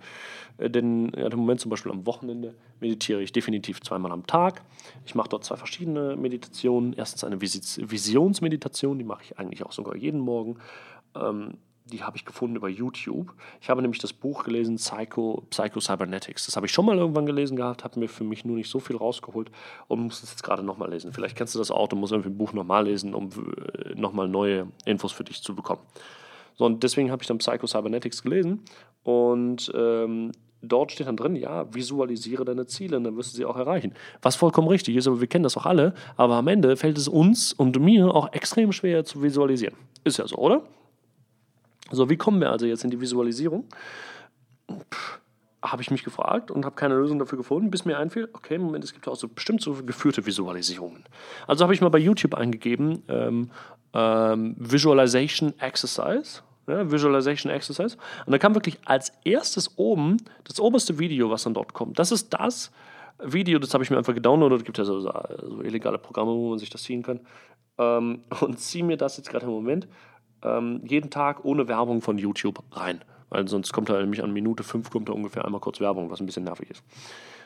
Äh, 0.59 0.71
denn 0.71 1.13
ja, 1.17 1.27
im 1.27 1.39
Moment 1.39 1.61
zum 1.61 1.71
Beispiel 1.71 1.93
am 1.93 2.07
Wochenende 2.07 2.55
meditiere 2.81 3.23
ich 3.23 3.33
definitiv 3.33 3.81
zweimal 3.83 4.13
am 4.13 4.27
Tag. 4.27 4.63
Ich 5.05 5.15
mache 5.15 5.29
dort 5.29 5.45
zwei 5.45 5.57
verschiedene 5.57 6.17
Meditationen. 6.17 6.95
Erstens 6.95 7.25
eine 7.25 7.41
Vis 7.41 7.81
Visionsmeditation, 7.83 8.99
die 8.99 9.05
mache 9.05 9.25
ich 9.25 9.39
eigentlich 9.39 9.65
auch 9.67 9.73
sogar 9.73 9.97
jeden 9.97 10.21
Morgen. 10.21 10.57
Die 11.91 12.03
habe 12.03 12.17
ich 12.17 12.25
gefunden 12.25 12.57
über 12.57 12.69
YouTube. 12.69 13.35
Ich 13.61 13.69
habe 13.69 13.83
nämlich 13.83 14.01
das 14.01 14.13
Buch 14.13 14.45
gelesen, 14.45 14.77
Psycho, 14.77 15.45
Psycho 15.51 15.81
Cybernetics. 15.81 16.47
Das 16.47 16.57
habe 16.57 16.67
ich 16.67 16.73
schon 16.73 16.87
mal 16.87 16.97
irgendwann 16.97 17.27
gelesen 17.27 17.57
gehabt, 17.57 17.85
habe 17.85 17.99
mir 17.99 18.09
für 18.09 18.25
mich 18.25 18.45
nur 18.45 18.57
nicht 18.57 18.71
so 18.71 18.79
viel 18.79 18.97
rausgeholt 18.97 19.51
und 19.89 20.01
muss 20.01 20.23
es 20.23 20.31
jetzt 20.31 20.43
gerade 20.43 20.63
nochmal 20.63 20.91
lesen. 20.91 21.13
Vielleicht 21.13 21.37
kennst 21.37 21.55
du 21.55 21.59
das 21.59 21.71
auch, 21.71 21.89
du 21.89 21.97
musst 21.97 22.13
irgendwie 22.13 22.31
ein 22.31 22.39
Buch 22.39 22.53
nochmal 22.53 22.87
lesen, 22.87 23.15
um 23.15 23.29
äh, 23.29 23.95
nochmal 23.95 24.29
neue 24.29 24.69
Infos 24.85 25.13
für 25.13 25.25
dich 25.25 25.43
zu 25.43 25.55
bekommen. 25.55 25.83
So, 26.57 26.65
und 26.65 26.83
deswegen 26.83 27.11
habe 27.11 27.23
ich 27.23 27.29
dann 27.29 27.39
Psycho 27.39 27.67
Cybernetics 27.67 28.23
gelesen 28.23 28.63
und 29.03 29.73
ähm, 29.75 30.33
dort 30.63 30.93
steht 30.93 31.07
dann 31.07 31.17
drin, 31.17 31.37
ja, 31.37 31.73
visualisiere 31.73 32.45
deine 32.45 32.67
Ziele 32.67 32.97
und 32.97 33.05
dann 33.05 33.17
wirst 33.17 33.33
du 33.33 33.37
sie 33.37 33.45
auch 33.45 33.57
erreichen. 33.57 33.95
Was 34.23 34.37
vollkommen 34.37 34.69
richtig 34.69 34.97
ist, 34.97 35.07
aber 35.07 35.21
wir 35.21 35.27
kennen 35.27 35.45
das 35.45 35.57
auch 35.57 35.67
alle, 35.67 35.95
aber 36.17 36.35
am 36.35 36.49
Ende 36.49 36.77
fällt 36.77 36.99
es 36.99 37.09
uns 37.09 37.53
und 37.53 37.81
mir 37.81 38.15
auch 38.15 38.33
extrem 38.33 38.73
schwer 38.73 39.05
zu 39.05 39.23
visualisieren. 39.23 39.75
Ist 40.05 40.19
ja 40.19 40.27
so, 40.27 40.37
oder? 40.37 40.63
So, 41.91 42.09
wie 42.09 42.17
kommen 42.17 42.41
wir 42.41 42.51
also 42.51 42.67
jetzt 42.67 42.85
in 42.85 42.91
die 42.91 43.01
Visualisierung? 43.01 43.65
Habe 45.63 45.83
ich 45.83 45.91
mich 45.91 46.05
gefragt 46.05 46.51
und 46.51 46.65
habe 46.65 46.77
keine 46.77 46.95
Lösung 46.95 47.19
dafür 47.19 47.37
gefunden, 47.37 47.71
bis 47.71 47.85
mir 47.85 47.99
einfiel, 47.99 48.29
okay, 48.33 48.57
Moment, 48.59 48.85
es 48.85 48.93
gibt 48.95 49.09
auch 49.09 49.17
so 49.17 49.29
bestimmt 49.29 49.61
so 49.61 49.75
geführte 49.85 50.25
Visualisierungen. 50.25 51.05
Also 51.47 51.65
habe 51.65 51.75
ich 51.75 51.81
mal 51.81 51.91
bei 51.91 51.99
YouTube 51.99 52.35
eingegeben, 52.35 53.03
ähm, 53.09 53.51
ähm, 53.93 54.55
Visualization 54.59 55.53
Exercise, 55.59 56.43
ja, 56.67 56.91
Visualization 56.91 57.53
Exercise. 57.53 57.97
Und 58.25 58.33
da 58.33 58.39
kam 58.39 58.55
wirklich 58.55 58.79
als 58.85 59.13
erstes 59.25 59.77
oben 59.77 60.19
das 60.45 60.61
oberste 60.61 60.99
Video, 60.99 61.31
was 61.31 61.43
dann 61.43 61.55
dort 61.55 61.75
kommt. 61.75 61.99
Das 61.99 62.13
ist 62.13 62.33
das 62.33 62.71
Video, 63.23 63.59
das 63.59 63.75
habe 63.75 63.85
ich 63.85 63.91
mir 63.91 63.99
einfach 63.99 64.15
gedownloadet. 64.15 64.61
Es 64.61 64.65
gibt 64.65 64.79
ja 64.79 64.85
so, 64.85 65.01
so, 65.01 65.13
illegale 65.63 65.99
Programme, 65.99 66.31
wo 66.31 66.51
man 66.51 66.59
sich 66.59 66.71
das 66.71 66.85
ziehen 66.85 67.03
kann. 67.03 67.21
Ähm, 67.77 68.23
und 68.41 68.59
ziehe 68.59 68.85
mir 68.85 68.97
das 68.97 69.17
jetzt 69.17 69.29
gerade 69.29 69.47
im 69.47 69.53
Moment 69.53 69.89
ähm, 70.43 70.81
jeden 70.85 71.11
Tag 71.11 71.45
ohne 71.45 71.69
Werbung 71.69 72.03
von 72.03 72.19
YouTube 72.19 72.63
rein. 72.73 73.01
Weil 73.29 73.47
sonst 73.49 73.73
kommt 73.73 73.89
da 73.89 74.01
nämlich 74.01 74.23
an 74.23 74.33
Minute 74.33 74.63
5 74.63 74.91
kommt 74.91 75.09
da 75.09 75.13
ungefähr 75.13 75.45
einmal 75.45 75.61
kurz 75.61 75.81
Werbung, 75.81 76.11
was 76.11 76.21
ein 76.21 76.27
bisschen 76.27 76.45
nervig 76.45 76.71
ist. 76.71 76.83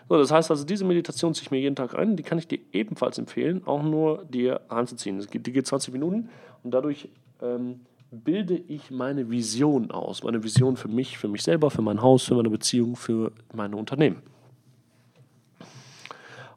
So, 0.08 0.18
das 0.18 0.30
heißt 0.30 0.50
also, 0.50 0.64
diese 0.64 0.84
Meditation 0.84 1.34
ziehe 1.34 1.44
ich 1.44 1.50
mir 1.50 1.60
jeden 1.60 1.76
Tag 1.76 1.94
rein. 1.94 2.16
Die 2.16 2.22
kann 2.22 2.38
ich 2.38 2.48
dir 2.48 2.58
ebenfalls 2.72 3.18
empfehlen, 3.18 3.62
auch 3.66 3.82
nur 3.82 4.24
dir 4.24 4.60
anzuziehen. 4.68 5.26
Die 5.32 5.52
geht 5.52 5.66
20 5.66 5.92
Minuten 5.92 6.28
und 6.62 6.72
dadurch 6.72 7.08
ähm, 7.42 7.80
bilde 8.10 8.54
ich 8.54 8.90
meine 8.90 9.30
Vision 9.30 9.90
aus. 9.90 10.22
Meine 10.22 10.42
Vision 10.42 10.76
für 10.76 10.88
mich, 10.88 11.18
für 11.18 11.28
mich 11.28 11.42
selber, 11.42 11.70
für 11.70 11.82
mein 11.82 12.02
Haus, 12.02 12.24
für 12.24 12.34
meine 12.34 12.50
Beziehung, 12.50 12.96
für 12.96 13.32
meine 13.52 13.76
Unternehmen. 13.76 14.22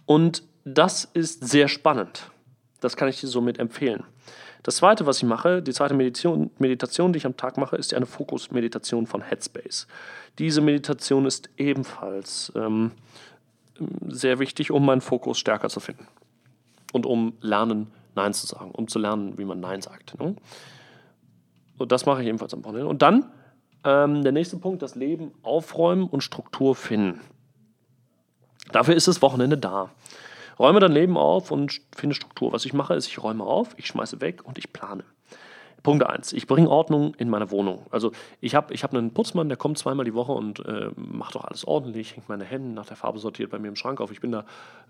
Und 0.06 0.44
das 0.63 1.06
ist 1.06 1.48
sehr 1.48 1.67
spannend. 1.67 2.32
Das 2.79 2.96
kann 2.96 3.08
ich 3.08 3.20
dir 3.20 3.27
somit 3.27 3.60
empfehlen. 3.60 4.03
Das 4.68 4.76
zweite, 4.76 5.06
was 5.06 5.20
ich 5.20 5.24
mache, 5.24 5.62
die 5.62 5.72
zweite 5.72 5.94
Meditation, 5.94 6.52
Meditation, 6.60 7.14
die 7.14 7.18
ich 7.20 7.26
am 7.26 7.38
Tag 7.38 7.56
mache, 7.56 7.78
ist 7.78 7.94
eine 7.94 8.06
Fokus-Meditation 8.06 9.08
von 9.08 9.22
Headspace. 9.22 9.88
Diese 10.40 10.60
Meditation 10.60 11.26
ist 11.26 11.50
ebenfalls 11.56 12.52
ähm, 12.54 12.92
sehr 14.10 14.40
wichtig, 14.40 14.70
um 14.72 14.86
meinen 14.86 15.00
Fokus 15.00 15.40
stärker 15.40 15.70
zu 15.70 15.80
finden. 15.80 16.06
Und 16.92 17.06
um 17.06 17.38
lernen, 17.40 17.88
Nein 18.14 18.34
zu 18.34 18.46
sagen, 18.46 18.72
um 18.72 18.90
zu 18.90 19.00
lernen, 19.00 19.38
wie 19.38 19.46
man 19.46 19.62
Nein 19.62 19.82
sagt. 19.82 20.20
Ne? 20.20 20.36
Und 21.78 21.92
das 21.94 22.06
mache 22.06 22.22
ich 22.22 22.28
ebenfalls 22.28 22.54
am 22.54 22.66
Wochenende. 22.66 22.90
Und 22.90 23.02
dann 23.02 23.32
ähm, 23.86 24.22
der 24.22 24.34
nächste 24.34 24.58
Punkt, 24.58 24.82
das 24.82 24.96
Leben 24.96 25.32
aufräumen 25.44 26.10
und 26.10 26.24
Struktur 26.24 26.76
finden. 26.76 27.22
Dafür 28.74 28.96
ist 28.96 29.08
das 29.08 29.22
Wochenende 29.22 29.58
da. 29.58 29.92
Räume 30.60 30.80
dein 30.80 30.92
Leben 30.92 31.18
auf 31.18 31.52
und 31.52 31.82
finde 31.96 32.16
Struktur. 32.16 32.52
Was 32.52 32.66
ich 32.66 32.74
mache, 32.74 32.96
ist, 32.96 33.08
ich 33.08 33.22
räume 33.22 33.44
auf, 33.44 33.70
ich 33.78 33.88
schmeiße 33.88 34.22
weg 34.22 34.44
und 34.46 34.58
ich 34.58 34.74
plane. 34.74 35.04
Punkt 35.84 36.06
1. 36.06 36.34
Ich 36.34 36.48
bringe 36.48 36.70
Ordnung 36.70 37.14
in 37.16 37.30
meine 37.30 37.52
Wohnung. 37.52 37.86
Also 37.92 38.12
ich 38.42 38.56
habe 38.56 38.74
ich 38.74 38.84
hab 38.84 38.94
einen 38.94 39.14
Putzmann, 39.14 39.48
der 39.48 39.58
kommt 39.58 39.78
zweimal 39.78 40.06
die 40.06 40.14
Woche 40.14 40.32
und 40.32 40.66
äh, 40.66 40.90
macht 40.96 41.36
doch 41.36 41.46
alles 41.46 41.66
ordentlich, 41.66 42.16
hängt 42.16 42.28
meine 42.28 42.44
Hände 42.44 42.74
nach 42.74 42.88
der 42.88 42.98
Farbe 42.98 43.20
sortiert 43.20 43.52
bei 43.52 43.60
mir 43.60 43.68
im 43.68 43.76
Schrank 43.76 44.02
auf. 44.02 44.12
Ich 44.12 44.20
bin 44.20 44.32
da 44.32 44.44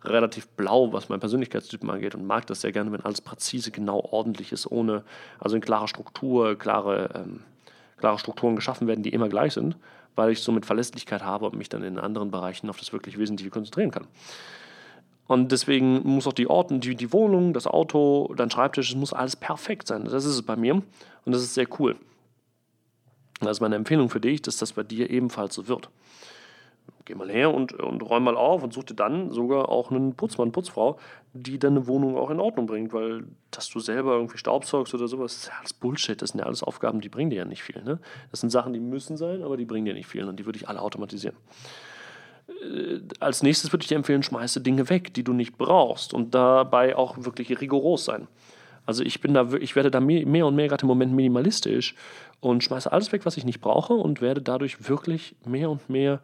relativ 0.04 0.48
blau, 0.48 0.94
was 0.94 1.10
mein 1.10 1.20
Persönlichkeitstypen 1.20 1.90
angeht 1.90 2.16
und 2.16 2.26
mag 2.26 2.48
das 2.48 2.62
sehr 2.62 2.72
gerne, 2.72 2.92
wenn 2.92 3.02
alles 3.02 3.22
präzise, 3.22 3.70
genau 3.70 4.00
ordentlich 4.00 4.52
ist, 4.52 4.72
ohne, 4.72 5.04
also 5.40 5.56
in 5.56 5.62
klarer 5.62 5.88
Struktur, 5.88 6.58
klare, 6.58 7.10
ähm, 7.14 7.42
klare 7.98 8.18
Strukturen 8.18 8.56
geschaffen 8.56 8.88
werden, 8.88 9.04
die 9.04 9.14
immer 9.14 9.30
gleich 9.30 9.54
sind, 9.54 9.78
weil 10.16 10.32
ich 10.32 10.42
somit 10.42 10.66
Verlässlichkeit 10.66 11.24
habe 11.24 11.46
und 11.46 11.58
mich 11.58 11.70
dann 11.70 11.84
in 11.84 12.00
anderen 12.00 12.32
Bereichen 12.32 12.70
auf 12.70 12.80
das 12.80 12.94
wirklich 12.94 13.20
Wesentliche 13.20 13.52
konzentrieren 13.52 13.92
kann. 13.92 14.08
Und 15.28 15.52
deswegen 15.52 16.02
muss 16.04 16.26
auch 16.26 16.34
die 16.34 16.50
Orten, 16.50 16.80
die, 16.80 16.96
die 16.96 17.12
Wohnung, 17.12 17.54
das 17.54 17.68
Auto, 17.68 18.34
dein 18.36 18.50
Schreibtisch, 18.50 18.90
es 18.90 18.96
muss 18.96 19.14
alles 19.14 19.36
perfekt 19.36 19.88
sein. 19.88 20.06
Das 20.06 20.14
ist 20.14 20.26
es 20.26 20.42
bei 20.42 20.56
mir 20.56 20.76
und 20.76 21.32
das 21.32 21.42
ist 21.42 21.54
sehr 21.54 21.68
cool. 21.80 21.96
Das 23.42 23.58
ist 23.58 23.62
meine 23.62 23.76
Empfehlung 23.76 24.10
für 24.10 24.22
dich, 24.22 24.42
dass 24.42 24.58
das 24.58 24.74
bei 24.74 24.84
dir 24.84 25.10
ebenfalls 25.10 25.54
so 25.54 25.68
wird. 25.68 25.90
Geh 27.06 27.16
mal 27.16 27.30
her 27.30 27.54
und, 27.54 27.74
und 27.74 28.02
räum 28.02 28.24
mal 28.24 28.36
auf 28.36 28.64
und 28.64 28.74
such 28.74 28.84
dir 28.84 28.94
dann 28.94 29.32
sogar 29.32 29.70
auch 29.70 29.92
einen 29.92 30.16
Putzmann, 30.16 30.52
Putzfrau, 30.52 30.98
die 31.34 31.58
deine 31.60 31.88
Wohnung 31.88 32.18
auch 32.18 32.30
in 32.30 32.40
Ordnung 32.40 32.66
bringt, 32.66 32.92
weil 32.92 33.24
dass 33.52 33.70
du 33.70 33.80
selber 33.80 34.14
irgendwie 34.14 34.38
Staubsaugst 34.38 34.94
oder 34.94 35.08
sowas, 35.08 35.36
ist 35.36 35.48
ja 35.48 35.54
alles 35.60 35.74
Bullshit. 35.74 36.22
Das 36.22 36.32
sind 36.32 36.40
ja 36.40 36.46
alles 36.46 36.64
Aufgaben, 36.64 37.00
die 37.00 37.08
bringen 37.10 37.30
dir 37.30 37.38
ja 37.38 37.46
nicht 37.46 37.64
viel. 37.64 37.82
Ne? 37.82 38.00
Das 38.32 38.42
sind 38.42 38.50
Sachen, 38.50 38.74
die 38.74 38.80
müssen 38.80 39.16
sein, 39.16 39.42
aber 39.44 39.56
die 39.56 39.66
bringen 39.66 39.86
dir 39.86 39.94
nicht 39.94 40.08
viel 40.08 40.26
und 40.26 40.38
die 40.38 40.46
würde 40.46 40.58
ich 40.58 40.68
alle 40.68 40.82
automatisieren. 40.82 41.38
Äh, 42.48 43.00
als 43.20 43.44
nächstes 43.44 43.72
würde 43.72 43.84
ich 43.84 43.88
dir 43.88 43.96
empfehlen, 43.96 44.24
schmeiße 44.24 44.62
Dinge 44.62 44.90
weg, 44.90 45.14
die 45.14 45.24
du 45.24 45.34
nicht 45.34 45.58
brauchst 45.58 46.14
und 46.14 46.34
dabei 46.34 46.96
auch 46.96 47.18
wirklich 47.18 47.60
rigoros 47.62 48.06
sein. 48.06 48.28
Also 48.86 49.04
ich 49.04 49.20
bin 49.20 49.34
da, 49.34 49.52
ich 49.60 49.76
werde 49.76 49.92
da 49.92 50.00
mehr 50.00 50.46
und 50.46 50.56
mehr 50.56 50.70
gerade 50.70 50.84
im 50.84 50.88
Moment 50.88 51.14
minimalistisch 51.14 51.94
und 52.40 52.64
schmeiße 52.64 52.92
alles 52.92 53.12
weg, 53.12 53.26
was 53.26 53.36
ich 53.36 53.44
nicht 53.44 53.60
brauche 53.60 53.94
und 53.94 54.22
werde 54.22 54.42
dadurch 54.42 54.88
wirklich 54.88 55.36
mehr 55.46 55.70
und 55.70 55.90
mehr 55.90 56.22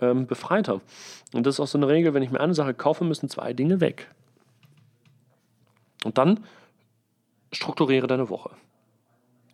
ähm, 0.00 0.26
befreiter. 0.26 0.80
Und 1.34 1.46
das 1.46 1.56
ist 1.56 1.60
auch 1.60 1.66
so 1.66 1.76
eine 1.76 1.88
Regel, 1.88 2.14
wenn 2.14 2.22
ich 2.22 2.30
mir 2.30 2.40
eine 2.40 2.54
Sache 2.54 2.72
kaufe, 2.72 3.04
müssen 3.04 3.28
zwei 3.28 3.52
Dinge 3.52 3.80
weg. 3.80 4.08
Und 6.04 6.16
dann 6.16 6.40
strukturiere 7.52 8.06
deine 8.06 8.30
Woche. 8.30 8.50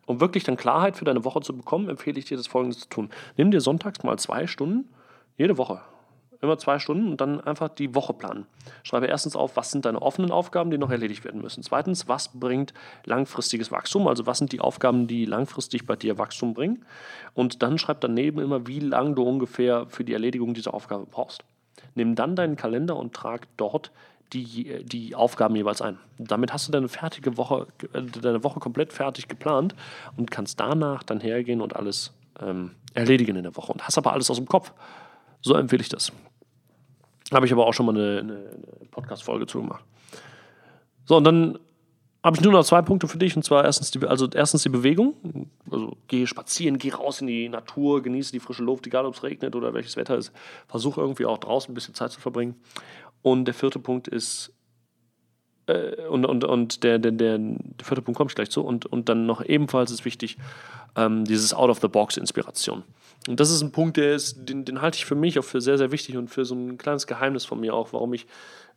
Um 0.06 0.20
wirklich 0.20 0.44
dann 0.44 0.56
Klarheit 0.56 0.96
für 0.96 1.04
deine 1.04 1.24
Woche 1.24 1.40
zu 1.40 1.56
bekommen, 1.56 1.88
empfehle 1.88 2.18
ich 2.18 2.26
dir 2.26 2.36
das 2.36 2.46
folgendes 2.46 2.80
zu 2.80 2.88
tun. 2.88 3.10
Nimm 3.36 3.50
dir 3.50 3.60
sonntags 3.60 4.04
mal 4.04 4.18
zwei 4.18 4.46
Stunden, 4.46 4.88
jede 5.38 5.56
Woche, 5.56 5.80
immer 6.40 6.58
zwei 6.58 6.78
Stunden 6.78 7.08
und 7.08 7.20
dann 7.20 7.40
einfach 7.40 7.68
die 7.68 7.94
Woche 7.94 8.14
planen. 8.14 8.46
Schreibe 8.82 9.06
erstens 9.06 9.36
auf, 9.36 9.56
was 9.56 9.70
sind 9.70 9.84
deine 9.84 10.00
offenen 10.02 10.30
Aufgaben, 10.30 10.70
die 10.70 10.78
noch 10.78 10.90
erledigt 10.90 11.24
werden 11.24 11.40
müssen. 11.40 11.62
Zweitens, 11.62 12.08
was 12.08 12.28
bringt 12.28 12.74
langfristiges 13.04 13.70
Wachstum, 13.70 14.08
also 14.08 14.26
was 14.26 14.38
sind 14.38 14.52
die 14.52 14.60
Aufgaben, 14.60 15.06
die 15.06 15.24
langfristig 15.24 15.86
bei 15.86 15.96
dir 15.96 16.18
Wachstum 16.18 16.54
bringen. 16.54 16.84
Und 17.34 17.62
dann 17.62 17.78
schreib 17.78 18.00
daneben 18.00 18.40
immer, 18.40 18.66
wie 18.66 18.80
lange 18.80 19.14
du 19.14 19.22
ungefähr 19.22 19.86
für 19.88 20.04
die 20.04 20.12
Erledigung 20.12 20.54
dieser 20.54 20.74
Aufgabe 20.74 21.06
brauchst. 21.10 21.44
Nimm 21.94 22.14
dann 22.14 22.36
deinen 22.36 22.56
Kalender 22.56 22.96
und 22.96 23.14
trag 23.14 23.46
dort 23.56 23.90
die, 24.32 24.84
die 24.84 25.14
Aufgaben 25.14 25.54
jeweils 25.54 25.80
ein. 25.80 25.98
Damit 26.18 26.52
hast 26.52 26.66
du 26.66 26.72
deine 26.72 26.88
fertige 26.88 27.36
Woche, 27.36 27.66
äh, 27.92 28.02
deine 28.02 28.42
Woche 28.42 28.60
komplett 28.60 28.92
fertig 28.92 29.28
geplant 29.28 29.74
und 30.16 30.30
kannst 30.30 30.58
danach 30.60 31.02
dann 31.02 31.20
hergehen 31.20 31.60
und 31.60 31.76
alles 31.76 32.12
ähm, 32.40 32.72
erledigen 32.94 33.36
in 33.36 33.44
der 33.44 33.56
Woche. 33.56 33.72
Und 33.72 33.86
hast 33.86 33.98
aber 33.98 34.12
alles 34.12 34.30
aus 34.30 34.36
dem 34.36 34.46
Kopf. 34.46 34.72
So 35.44 35.54
empfehle 35.54 35.82
ich 35.82 35.90
das. 35.90 36.10
Habe 37.30 37.44
ich 37.44 37.52
aber 37.52 37.66
auch 37.66 37.74
schon 37.74 37.84
mal 37.84 37.94
eine, 37.94 38.20
eine 38.20 38.86
Podcast-Folge 38.90 39.46
zu 39.46 39.60
gemacht. 39.60 39.84
So, 41.04 41.18
und 41.18 41.24
dann 41.24 41.58
habe 42.22 42.36
ich 42.36 42.42
nur 42.42 42.52
noch 42.52 42.64
zwei 42.64 42.80
Punkte 42.80 43.08
für 43.08 43.18
dich. 43.18 43.36
Und 43.36 43.42
zwar 43.42 43.62
erstens 43.62 43.90
die, 43.90 44.06
also 44.06 44.26
erstens 44.32 44.62
die 44.62 44.70
Bewegung. 44.70 45.50
Also 45.70 45.98
geh 46.08 46.26
spazieren, 46.26 46.78
geh 46.78 46.92
raus 46.92 47.20
in 47.20 47.26
die 47.26 47.50
Natur, 47.50 48.02
genieße 48.02 48.32
die 48.32 48.40
frische 48.40 48.62
Luft, 48.62 48.86
egal 48.86 49.04
ob 49.04 49.14
es 49.14 49.22
regnet 49.22 49.54
oder 49.54 49.74
welches 49.74 49.96
Wetter 49.96 50.16
ist. 50.16 50.32
Versuche 50.66 51.02
irgendwie 51.02 51.26
auch 51.26 51.36
draußen 51.36 51.70
ein 51.70 51.74
bisschen 51.74 51.94
Zeit 51.94 52.10
zu 52.10 52.20
verbringen. 52.22 52.54
Und 53.20 53.44
der 53.44 53.52
vierte 53.52 53.78
Punkt 53.78 54.08
ist, 54.08 54.50
äh, 55.66 56.06
und, 56.06 56.24
und, 56.24 56.44
und 56.44 56.84
der, 56.84 56.98
der, 56.98 57.12
der, 57.12 57.36
der, 57.36 57.84
vierte 57.84 58.00
Punkt 58.00 58.16
komme 58.16 58.28
ich 58.30 58.34
gleich 58.34 58.50
zu. 58.50 58.62
Und, 58.62 58.86
und 58.86 59.10
dann 59.10 59.26
noch 59.26 59.44
ebenfalls 59.44 59.90
ist 59.90 60.06
wichtig, 60.06 60.38
ähm, 60.96 61.26
dieses 61.26 61.52
Out-of-the-Box-Inspiration. 61.52 62.82
Und 63.26 63.40
das 63.40 63.50
ist 63.50 63.62
ein 63.62 63.72
Punkt, 63.72 63.96
der 63.96 64.14
ist, 64.14 64.48
den, 64.48 64.64
den 64.64 64.82
halte 64.82 64.96
ich 64.96 65.06
für 65.06 65.14
mich 65.14 65.38
auch 65.38 65.44
für 65.44 65.60
sehr, 65.60 65.78
sehr 65.78 65.90
wichtig 65.90 66.16
und 66.16 66.28
für 66.28 66.44
so 66.44 66.54
ein 66.54 66.76
kleines 66.76 67.06
Geheimnis 67.06 67.44
von 67.44 67.58
mir 67.58 67.74
auch, 67.74 67.92
warum 67.92 68.12
ich, 68.12 68.24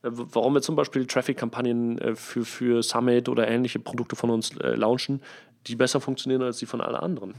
äh, 0.04 0.10
warum 0.10 0.54
wir 0.54 0.62
zum 0.62 0.76
Beispiel 0.76 1.06
Traffic-Kampagnen 1.06 1.98
äh, 1.98 2.16
für, 2.16 2.46
für 2.46 2.82
Summit 2.82 3.28
oder 3.28 3.48
ähnliche 3.48 3.80
Produkte 3.80 4.16
von 4.16 4.30
uns 4.30 4.56
äh, 4.58 4.76
launchen, 4.76 5.22
die 5.68 5.76
besser 5.76 6.00
funktionieren 6.00 6.42
als 6.44 6.60
die 6.60 6.66
von 6.66 6.80
allen 6.80 6.96
anderen. 6.96 7.34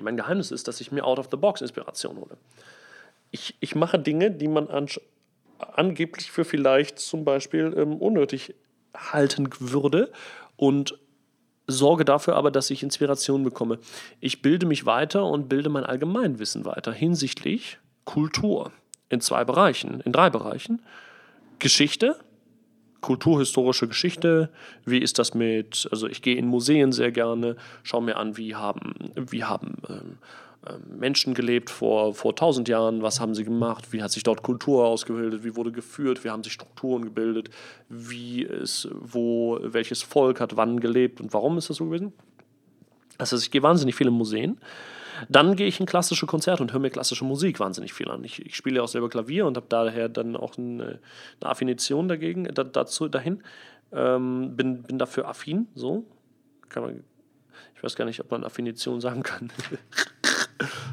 Mein 0.00 0.16
Geheimnis 0.16 0.50
ist, 0.50 0.68
dass 0.68 0.80
ich 0.80 0.92
mir 0.92 1.04
Out-of-the-Box-Inspiration 1.04 2.16
hole. 2.16 2.36
Ich, 3.30 3.56
ich 3.60 3.74
mache 3.74 3.98
Dinge, 3.98 4.30
die 4.30 4.48
man 4.48 4.68
angeblich 5.58 6.30
für 6.30 6.44
vielleicht 6.44 6.98
zum 6.98 7.24
Beispiel 7.24 7.74
ähm, 7.76 7.96
unnötig 7.96 8.54
halten 8.94 9.48
würde 9.58 10.12
und 10.56 10.98
sorge 11.68 12.04
dafür 12.04 12.34
aber, 12.34 12.50
dass 12.50 12.70
ich 12.70 12.82
Inspiration 12.82 13.44
bekomme. 13.44 13.78
Ich 14.20 14.42
bilde 14.42 14.66
mich 14.66 14.86
weiter 14.86 15.24
und 15.24 15.48
bilde 15.48 15.68
mein 15.68 15.84
Allgemeinwissen 15.84 16.64
weiter 16.64 16.92
hinsichtlich 16.92 17.78
Kultur 18.04 18.72
in 19.10 19.20
zwei 19.20 19.44
Bereichen, 19.44 20.00
in 20.00 20.12
drei 20.12 20.30
Bereichen. 20.30 20.82
Geschichte, 21.58 22.16
kulturhistorische 23.00 23.86
Geschichte, 23.86 24.50
wie 24.84 24.98
ist 24.98 25.18
das 25.18 25.34
mit, 25.34 25.86
also 25.90 26.08
ich 26.08 26.22
gehe 26.22 26.36
in 26.36 26.46
Museen 26.46 26.90
sehr 26.92 27.12
gerne, 27.12 27.56
schaue 27.82 28.02
mir 28.02 28.16
an, 28.16 28.36
wie 28.36 28.54
haben, 28.54 29.12
wie 29.14 29.44
haben 29.44 29.76
ähm, 29.88 30.18
Menschen 30.88 31.34
gelebt 31.34 31.70
vor, 31.70 32.14
vor 32.14 32.32
1000 32.32 32.68
Jahren, 32.68 33.02
was 33.02 33.20
haben 33.20 33.34
sie 33.34 33.44
gemacht, 33.44 33.92
wie 33.92 34.02
hat 34.02 34.10
sich 34.10 34.22
dort 34.22 34.42
Kultur 34.42 34.86
ausgebildet, 34.86 35.44
wie 35.44 35.56
wurde 35.56 35.72
geführt, 35.72 36.24
wie 36.24 36.30
haben 36.30 36.42
sich 36.42 36.52
Strukturen 36.52 37.04
gebildet, 37.04 37.50
wie 37.88 38.42
ist, 38.42 38.88
wo, 38.92 39.58
welches 39.62 40.02
Volk 40.02 40.40
hat 40.40 40.56
wann 40.56 40.80
gelebt 40.80 41.20
und 41.20 41.32
warum 41.32 41.58
ist 41.58 41.70
das 41.70 41.76
so 41.76 41.86
gewesen. 41.86 42.12
Also 43.18 43.36
ich 43.36 43.50
gehe 43.50 43.62
wahnsinnig 43.62 43.94
viel 43.94 44.08
in 44.08 44.14
Museen. 44.14 44.58
Dann 45.28 45.56
gehe 45.56 45.66
ich 45.66 45.80
in 45.80 45.86
klassische 45.86 46.26
Konzerte 46.26 46.62
und 46.62 46.72
höre 46.72 46.80
mir 46.80 46.90
klassische 46.90 47.24
Musik 47.24 47.58
wahnsinnig 47.58 47.92
viel 47.92 48.08
an. 48.08 48.22
Ich, 48.22 48.44
ich 48.44 48.54
spiele 48.54 48.76
ja 48.76 48.82
auch 48.82 48.88
selber 48.88 49.08
Klavier 49.08 49.46
und 49.46 49.56
habe 49.56 49.66
daher 49.68 50.08
dann 50.08 50.36
auch 50.36 50.56
eine, 50.56 51.00
eine 51.40 51.50
Affinition 51.50 52.08
dagegen, 52.08 52.44
da, 52.44 52.62
dazu, 52.62 53.08
dahin. 53.08 53.42
Ähm, 53.90 54.54
bin, 54.56 54.82
bin 54.82 54.98
dafür 54.98 55.26
affin, 55.26 55.66
so. 55.74 56.04
Kann 56.68 56.82
man, 56.82 57.04
ich 57.74 57.82
weiß 57.82 57.96
gar 57.96 58.04
nicht, 58.04 58.20
ob 58.20 58.30
man 58.30 58.44
Affinition 58.44 59.00
sagen 59.00 59.22
kann. 59.22 59.50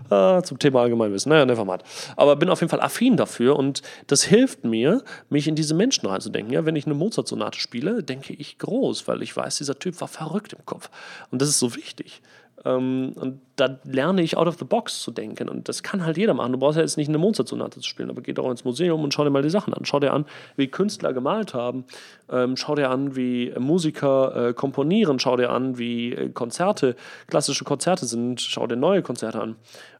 Ah, 0.09 0.41
zum 0.43 0.59
Thema 0.59 0.81
Allgemeinwissen. 0.81 1.29
Naja, 1.29 1.45
never 1.45 1.65
mind. 1.65 1.83
Aber 2.15 2.35
bin 2.35 2.49
auf 2.49 2.61
jeden 2.61 2.69
Fall 2.69 2.81
affin 2.81 3.17
dafür 3.17 3.55
und 3.55 3.81
das 4.07 4.23
hilft 4.23 4.63
mir, 4.63 5.03
mich 5.29 5.47
in 5.47 5.55
diese 5.55 5.73
Menschen 5.73 6.07
reinzudenken. 6.07 6.53
Ja, 6.53 6.65
wenn 6.65 6.75
ich 6.75 6.85
eine 6.85 6.95
Mozart-Sonate 6.95 7.59
spiele, 7.59 8.03
denke 8.03 8.33
ich 8.33 8.57
groß, 8.57 9.07
weil 9.07 9.21
ich 9.23 9.35
weiß, 9.35 9.57
dieser 9.57 9.79
Typ 9.79 9.99
war 10.01 10.07
verrückt 10.07 10.53
im 10.53 10.65
Kopf. 10.65 10.89
Und 11.31 11.41
das 11.41 11.49
ist 11.49 11.59
so 11.59 11.75
wichtig. 11.75 12.21
Ähm, 12.63 13.13
und 13.15 13.41
da 13.57 13.79
lerne 13.83 14.21
ich 14.21 14.37
out 14.37 14.47
of 14.47 14.57
the 14.57 14.65
box 14.65 15.01
zu 15.01 15.11
denken. 15.11 15.49
Und 15.49 15.67
das 15.69 15.83
kann 15.83 16.05
halt 16.05 16.17
jeder 16.17 16.33
machen. 16.33 16.51
Du 16.51 16.57
brauchst 16.57 16.77
ja 16.77 16.81
jetzt 16.81 16.97
nicht 16.97 17.09
eine 17.09 17.17
Mozart-Sonate 17.17 17.79
zu 17.79 17.87
spielen, 17.87 18.09
aber 18.09 18.21
geh 18.21 18.33
doch 18.33 18.49
ins 18.49 18.65
Museum 18.65 19.03
und 19.03 19.13
schau 19.13 19.23
dir 19.23 19.29
mal 19.29 19.41
die 19.41 19.49
Sachen 19.49 19.73
an. 19.73 19.85
Schau 19.85 19.99
dir 19.99 20.13
an, 20.13 20.25
wie 20.55 20.67
Künstler 20.67 21.13
gemalt 21.13 21.53
haben. 21.53 21.85
Ähm, 22.29 22.55
schau 22.57 22.75
dir 22.75 22.89
an, 22.89 23.15
wie 23.15 23.53
Musiker 23.59 24.49
äh, 24.49 24.53
komponieren. 24.53 25.19
Schau 25.19 25.37
dir 25.37 25.51
an, 25.51 25.77
wie 25.77 26.13
äh, 26.13 26.29
Konzerte, 26.29 26.95
klassische 27.27 27.65
Konzerte 27.65 28.05
sind. 28.05 28.41
Schau 28.41 28.67
dir 28.67 28.77
neue 28.77 29.01
Konzerte 29.01 29.41
an. 29.41 29.55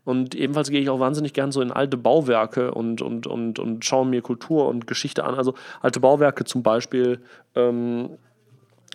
Und 0.05 0.35
ebenfalls 0.35 0.69
gehe 0.69 0.81
ich 0.81 0.89
auch 0.89 0.99
wahnsinnig 0.99 1.33
gern 1.33 1.51
so 1.51 1.61
in 1.61 1.71
alte 1.71 1.97
Bauwerke 1.97 2.71
und, 2.71 3.01
und, 3.01 3.27
und, 3.27 3.59
und 3.59 3.85
schaue 3.85 4.05
mir 4.05 4.21
Kultur 4.21 4.67
und 4.67 4.87
Geschichte 4.87 5.23
an. 5.23 5.35
Also 5.35 5.55
alte 5.81 5.99
Bauwerke 5.99 6.45
zum 6.45 6.63
Beispiel. 6.63 7.21
Ähm, 7.55 8.11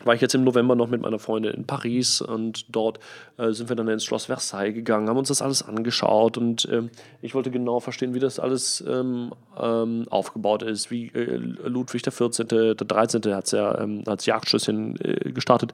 war 0.04 0.14
ich 0.14 0.20
jetzt 0.20 0.34
im 0.34 0.44
November 0.44 0.74
noch 0.74 0.88
mit 0.88 1.02
meiner 1.02 1.18
Freundin 1.18 1.52
in 1.52 1.66
Paris 1.66 2.20
und 2.20 2.74
dort 2.74 2.98
äh, 3.36 3.52
sind 3.52 3.68
wir 3.68 3.76
dann 3.76 3.88
ins 3.88 4.04
Schloss 4.04 4.26
Versailles 4.26 4.74
gegangen, 4.74 5.08
haben 5.08 5.16
uns 5.16 5.28
das 5.28 5.42
alles 5.42 5.62
angeschaut 5.62 6.38
und 6.38 6.64
äh, 6.66 6.82
ich 7.22 7.34
wollte 7.34 7.50
genau 7.50 7.80
verstehen, 7.80 8.14
wie 8.14 8.18
das 8.18 8.38
alles 8.38 8.84
ähm, 8.86 9.32
ähm, 9.60 10.06
aufgebaut 10.10 10.62
ist, 10.62 10.90
wie 10.90 11.08
äh, 11.08 11.36
Ludwig 11.36 12.02
14., 12.08 12.48
der 12.48 12.74
13. 12.74 13.22
hat 13.34 13.44
es 13.44 13.52
ja 13.52 13.78
ähm, 13.78 14.02
als 14.06 14.26
Jagdschüsschen 14.26 14.98
äh, 15.00 15.32
gestartet, 15.32 15.72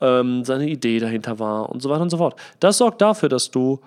ähm, 0.00 0.44
seine 0.44 0.68
Idee 0.68 0.98
dahinter 0.98 1.38
war 1.38 1.70
und 1.70 1.82
so 1.82 1.90
weiter 1.90 2.02
und 2.02 2.10
so 2.10 2.18
fort. 2.18 2.38
Das 2.60 2.78
sorgt 2.78 3.00
dafür, 3.02 3.28
dass 3.28 3.50
du 3.50 3.80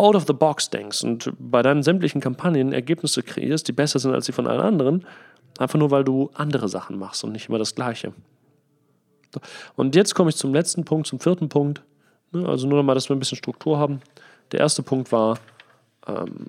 out 0.00 0.16
of 0.16 0.24
the 0.26 0.32
box 0.32 0.70
denkst 0.70 1.04
und 1.04 1.30
bei 1.38 1.62
deinen 1.62 1.82
sämtlichen 1.82 2.22
Kampagnen 2.22 2.72
Ergebnisse 2.72 3.22
kreierst, 3.22 3.68
die 3.68 3.72
besser 3.72 3.98
sind 3.98 4.14
als 4.14 4.24
die 4.24 4.32
von 4.32 4.46
allen 4.46 4.60
anderen, 4.60 5.06
einfach 5.58 5.78
nur 5.78 5.90
weil 5.90 6.04
du 6.04 6.30
andere 6.34 6.68
Sachen 6.68 6.98
machst 6.98 7.22
und 7.22 7.32
nicht 7.32 7.48
immer 7.50 7.58
das 7.58 7.74
Gleiche. 7.74 8.14
Und 9.76 9.94
jetzt 9.96 10.14
komme 10.14 10.30
ich 10.30 10.36
zum 10.36 10.54
letzten 10.54 10.84
Punkt, 10.84 11.06
zum 11.06 11.20
vierten 11.20 11.48
Punkt. 11.48 11.82
Ne, 12.32 12.46
also 12.48 12.66
nur 12.66 12.78
nochmal, 12.78 12.94
dass 12.94 13.08
wir 13.08 13.16
ein 13.16 13.18
bisschen 13.18 13.38
Struktur 13.38 13.78
haben. 13.78 14.00
Der 14.52 14.60
erste 14.60 14.82
Punkt 14.82 15.12
war, 15.12 15.38
ähm, 16.06 16.46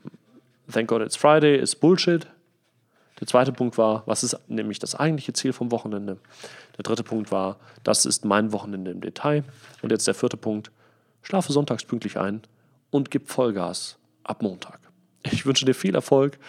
Thank 0.72 0.88
God 0.88 1.02
It's 1.02 1.16
Friday 1.16 1.58
ist 1.58 1.76
Bullshit. 1.76 2.28
Der 3.20 3.28
zweite 3.28 3.52
Punkt 3.52 3.78
war, 3.78 4.04
was 4.08 4.24
ist 4.24 4.38
nämlich 4.48 4.80
das 4.80 4.96
eigentliche 4.96 5.34
Ziel 5.34 5.54
vom 5.54 5.72
Wochenende? 5.72 6.18
Der 6.78 6.84
dritte 6.84 7.04
Punkt 7.04 7.32
war, 7.32 7.58
das 7.84 8.06
ist 8.06 8.26
mein 8.26 8.52
Wochenende 8.52 8.92
im 8.92 9.02
Detail. 9.02 9.44
Und 9.82 9.92
jetzt 9.92 10.08
der 10.08 10.16
vierte 10.16 10.38
Punkt, 10.38 10.72
schlafe 11.22 11.54
sonntags 11.54 11.84
pünktlich 11.84 12.18
ein 12.18 12.42
und 12.90 13.12
gib 13.12 13.30
Vollgas 13.30 13.98
ab 14.24 14.42
Montag. 14.42 14.80
Ich 15.24 15.46
wünsche 15.46 15.66
dir 15.66 15.76
viel 15.76 15.94
Erfolg 15.94 16.40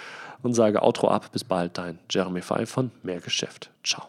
und 0.42 0.54
sage 0.54 0.82
Outro 0.82 1.08
ab. 1.08 1.30
Bis 1.32 1.44
bald, 1.44 1.76
dein 1.76 1.98
Jeremy 2.10 2.40
Fay 2.40 2.64
von 2.64 2.90
Mehrgeschäft. 3.02 3.70
Ciao. 3.84 4.08